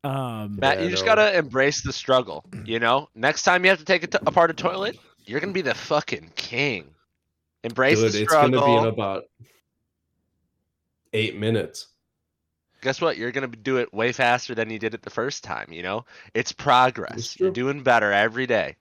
[0.04, 2.44] Um, Matt, you just gotta embrace the struggle.
[2.64, 5.52] You know, next time you have to take a t- apart a toilet, you're gonna
[5.52, 6.94] be the fucking king.
[7.64, 9.24] Embrace Dude, the it's gonna be in about
[11.12, 11.88] eight minutes.
[12.82, 13.16] Guess what?
[13.16, 15.72] You're gonna do it way faster than you did it the first time.
[15.72, 17.38] You know, it's progress.
[17.40, 18.76] You're doing better every day.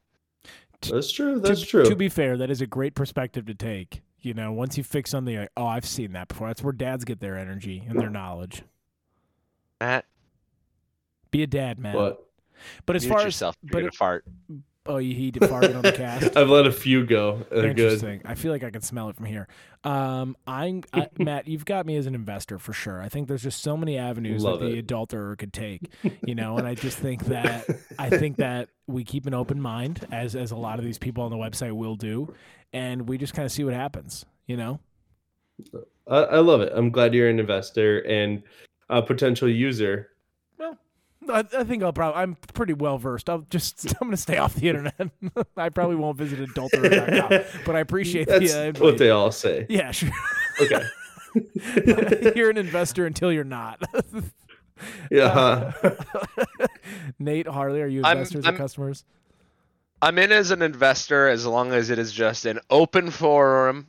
[0.89, 1.35] That's true.
[1.35, 1.85] to, That's true.
[1.85, 4.01] To be fair, that is a great perspective to take.
[4.21, 6.47] You know, once you fix something, like, oh, I've seen that before.
[6.47, 8.63] That's where dads get their energy and their knowledge.
[9.79, 10.05] Matt,
[11.31, 11.93] Be a dad, man.
[11.93, 12.25] But
[12.85, 13.55] But as mute far as yourself.
[13.63, 14.25] but You're it- fart.
[14.85, 16.35] Oh, he farted on the cast.
[16.37, 17.45] I've let a few go.
[17.49, 17.93] They're good.
[17.93, 18.21] Interesting.
[18.25, 19.47] I feel like I can smell it from here.
[19.83, 21.47] Um, I'm I, Matt.
[21.47, 23.01] You've got me as an investor for sure.
[23.01, 25.89] I think there's just so many avenues Love that the adulterer could take,
[26.25, 26.57] you know.
[26.57, 27.67] And I just think that
[27.97, 31.23] I think that we keep an open mind, as as a lot of these people
[31.23, 32.33] on the website will do,
[32.73, 34.79] and we just kind of see what happens, you know.
[36.07, 36.71] I, I love it.
[36.75, 38.43] I'm glad you're an investor and
[38.89, 40.09] a potential user.
[41.29, 42.21] I, I think I'll probably.
[42.21, 43.29] I'm pretty well versed.
[43.29, 43.85] I'll just.
[44.01, 45.09] I'm going to stay off the internet.
[45.57, 48.97] I probably won't visit adulterer.com, but I appreciate That's the uh, what invite.
[48.97, 49.65] they all say.
[49.69, 50.09] Yeah, sure.
[50.61, 50.81] Okay.
[52.35, 53.81] you're an investor until you're not.
[55.11, 55.73] Yeah.
[57.19, 59.03] Nate Harley, are you I'm- investors I'm- or customers?
[60.01, 63.87] I'm in as an investor as long as it is just an open forum.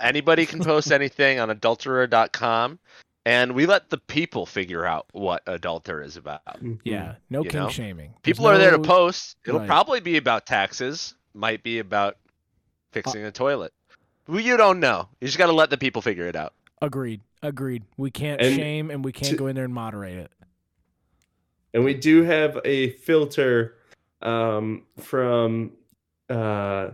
[0.00, 2.78] Anybody can post anything on adulterer.com,
[3.26, 6.40] and we let the people figure out what adulterer is about.
[6.84, 7.68] Yeah, no You king know?
[7.68, 8.10] shaming.
[8.10, 9.36] There's People are there to post.
[9.46, 9.66] It'll Right.
[9.68, 12.16] probably be about taxes, might be about
[12.92, 13.72] fixing a toilet.
[14.26, 15.08] Well, you don't know.
[15.20, 16.54] You just got to let the people figure it out.
[16.82, 17.20] Agreed.
[17.42, 17.84] Agreed.
[17.96, 20.30] We can't And shame and we can't to- go in there and moderate it.
[21.72, 23.76] And we do have a filter
[24.22, 25.72] um, from
[26.28, 26.90] uh,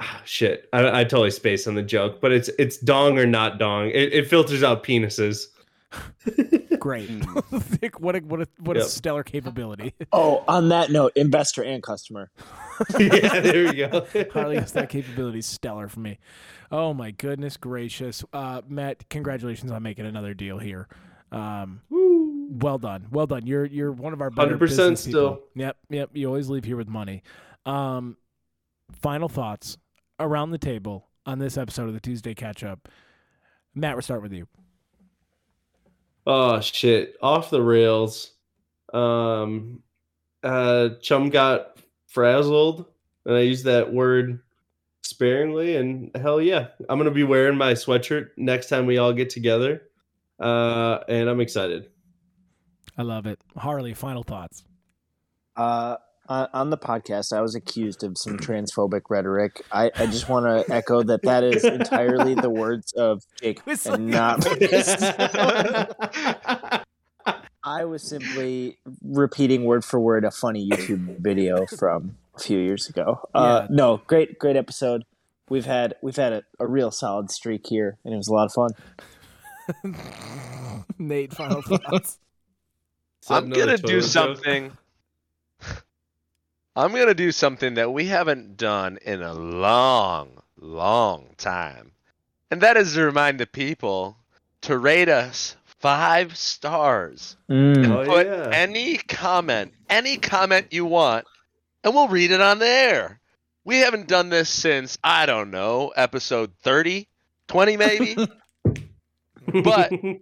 [0.00, 0.68] ah, shit.
[0.72, 3.90] I, I totally spaced on the joke, but it's it's dong or not dong.
[3.90, 5.46] It, it filters out penises.
[6.78, 7.08] Great.
[7.26, 7.82] Mm.
[7.82, 9.94] Nick, what a what a what a stellar capability.
[10.12, 12.30] Oh, on that note, investor and customer.
[12.98, 14.06] yeah, there you go.
[14.32, 16.18] Harley has that capability is stellar for me.
[16.70, 18.24] Oh my goodness gracious.
[18.32, 20.88] Uh Matt, congratulations on making another deal here.
[21.32, 22.48] Um Woo.
[22.50, 23.06] well done.
[23.10, 23.46] Well done.
[23.46, 25.30] You're you're one of our better 100% still.
[25.36, 25.40] people.
[25.56, 26.10] Yep, yep.
[26.14, 27.22] You always leave here with money.
[27.64, 28.16] Um
[28.92, 29.76] final thoughts
[30.18, 32.88] around the table on this episode of the Tuesday catch up.
[33.74, 34.46] Matt, we'll start with you.
[36.26, 38.32] Oh shit, off the rails.
[38.92, 39.82] Um,
[40.42, 42.86] uh, chum got frazzled,
[43.24, 44.40] and I used that word
[45.02, 49.30] sparingly, and hell yeah, I'm gonna be wearing my sweatshirt next time we all get
[49.30, 49.82] together,
[50.40, 51.90] uh, and I'm excited.
[52.98, 53.38] I love it.
[53.56, 54.64] Harley, final thoughts.
[55.54, 55.96] Uh,
[56.28, 59.62] on on the podcast, I was accused of some transphobic rhetoric.
[59.72, 64.08] I, I just want to echo that that is entirely the words of Jake and
[64.08, 64.46] not.
[67.64, 72.88] I was simply repeating word for word a funny YouTube video from a few years
[72.88, 73.20] ago.
[73.34, 73.68] Uh, Yeah.
[73.74, 75.02] No, great, great episode.
[75.48, 78.46] We've had we've had a, a real solid streak here, and it was a lot
[78.46, 78.70] of fun.
[80.98, 82.18] Nate, final thoughts.
[83.28, 84.02] I'm gonna do toilet joke.
[84.02, 84.72] something.
[86.76, 91.92] I'm gonna do something that we haven't done in a long, long time,
[92.50, 94.18] and that is to remind the people
[94.62, 97.36] to rate us five stars.
[97.50, 97.88] Mm.
[97.88, 98.50] Oh, Put yeah.
[98.52, 101.26] any comment, any comment you want,
[101.82, 103.20] and we'll read it on the air.
[103.64, 107.08] We haven't done this since I don't know, episode 30,
[107.48, 108.16] 20 maybe.
[109.64, 109.92] but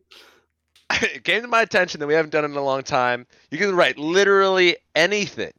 [1.03, 3.27] it came to my attention that we haven't done it in a long time.
[3.51, 5.53] You can write literally anything,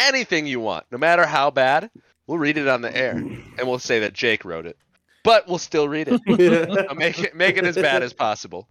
[0.00, 1.90] anything you want, no matter how bad.
[2.26, 3.12] We'll read it on the air,
[3.58, 4.76] and we'll say that Jake wrote it,
[5.24, 6.20] but we'll still read it.
[6.88, 8.68] So make it make it as bad as possible.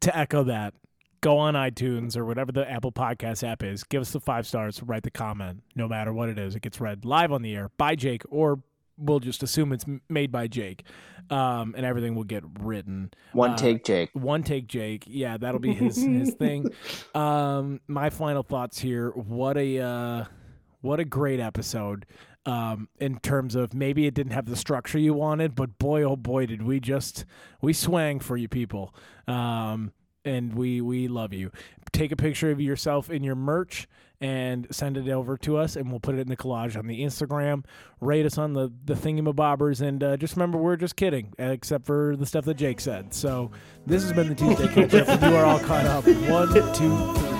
[0.00, 0.74] to echo that,
[1.20, 3.82] go on iTunes or whatever the Apple Podcast app is.
[3.84, 4.82] Give us the five stars.
[4.82, 5.62] Write the comment.
[5.74, 8.60] No matter what it is, it gets read live on the air by Jake, or
[8.96, 10.84] we'll just assume it's made by Jake,
[11.30, 13.10] um, and everything will get written.
[13.32, 14.10] One Uh, take, Jake.
[14.14, 15.04] One take, Jake.
[15.06, 16.68] Yeah, that'll be his his thing.
[17.14, 19.10] Um, my final thoughts here.
[19.10, 20.24] What a uh,
[20.80, 22.06] what a great episode.
[22.46, 26.14] Um, in terms of maybe it didn't have the structure you wanted, but boy, oh
[26.16, 27.24] boy, did we just
[27.62, 28.94] we swang for you people.
[29.26, 29.92] Um,
[30.24, 31.50] and we we love you.
[31.92, 33.86] Take a picture of yourself in your merch
[34.20, 37.02] and send it over to us, and we'll put it in the collage on the
[37.02, 37.64] Instagram.
[38.00, 42.16] Rate us on the the thingamabobbers, and uh, just remember we're just kidding, except for
[42.16, 43.12] the stuff that Jake said.
[43.12, 43.50] So
[43.86, 46.06] this has been the Tuesday catch up, you are all caught up.
[46.06, 47.33] One, two, three.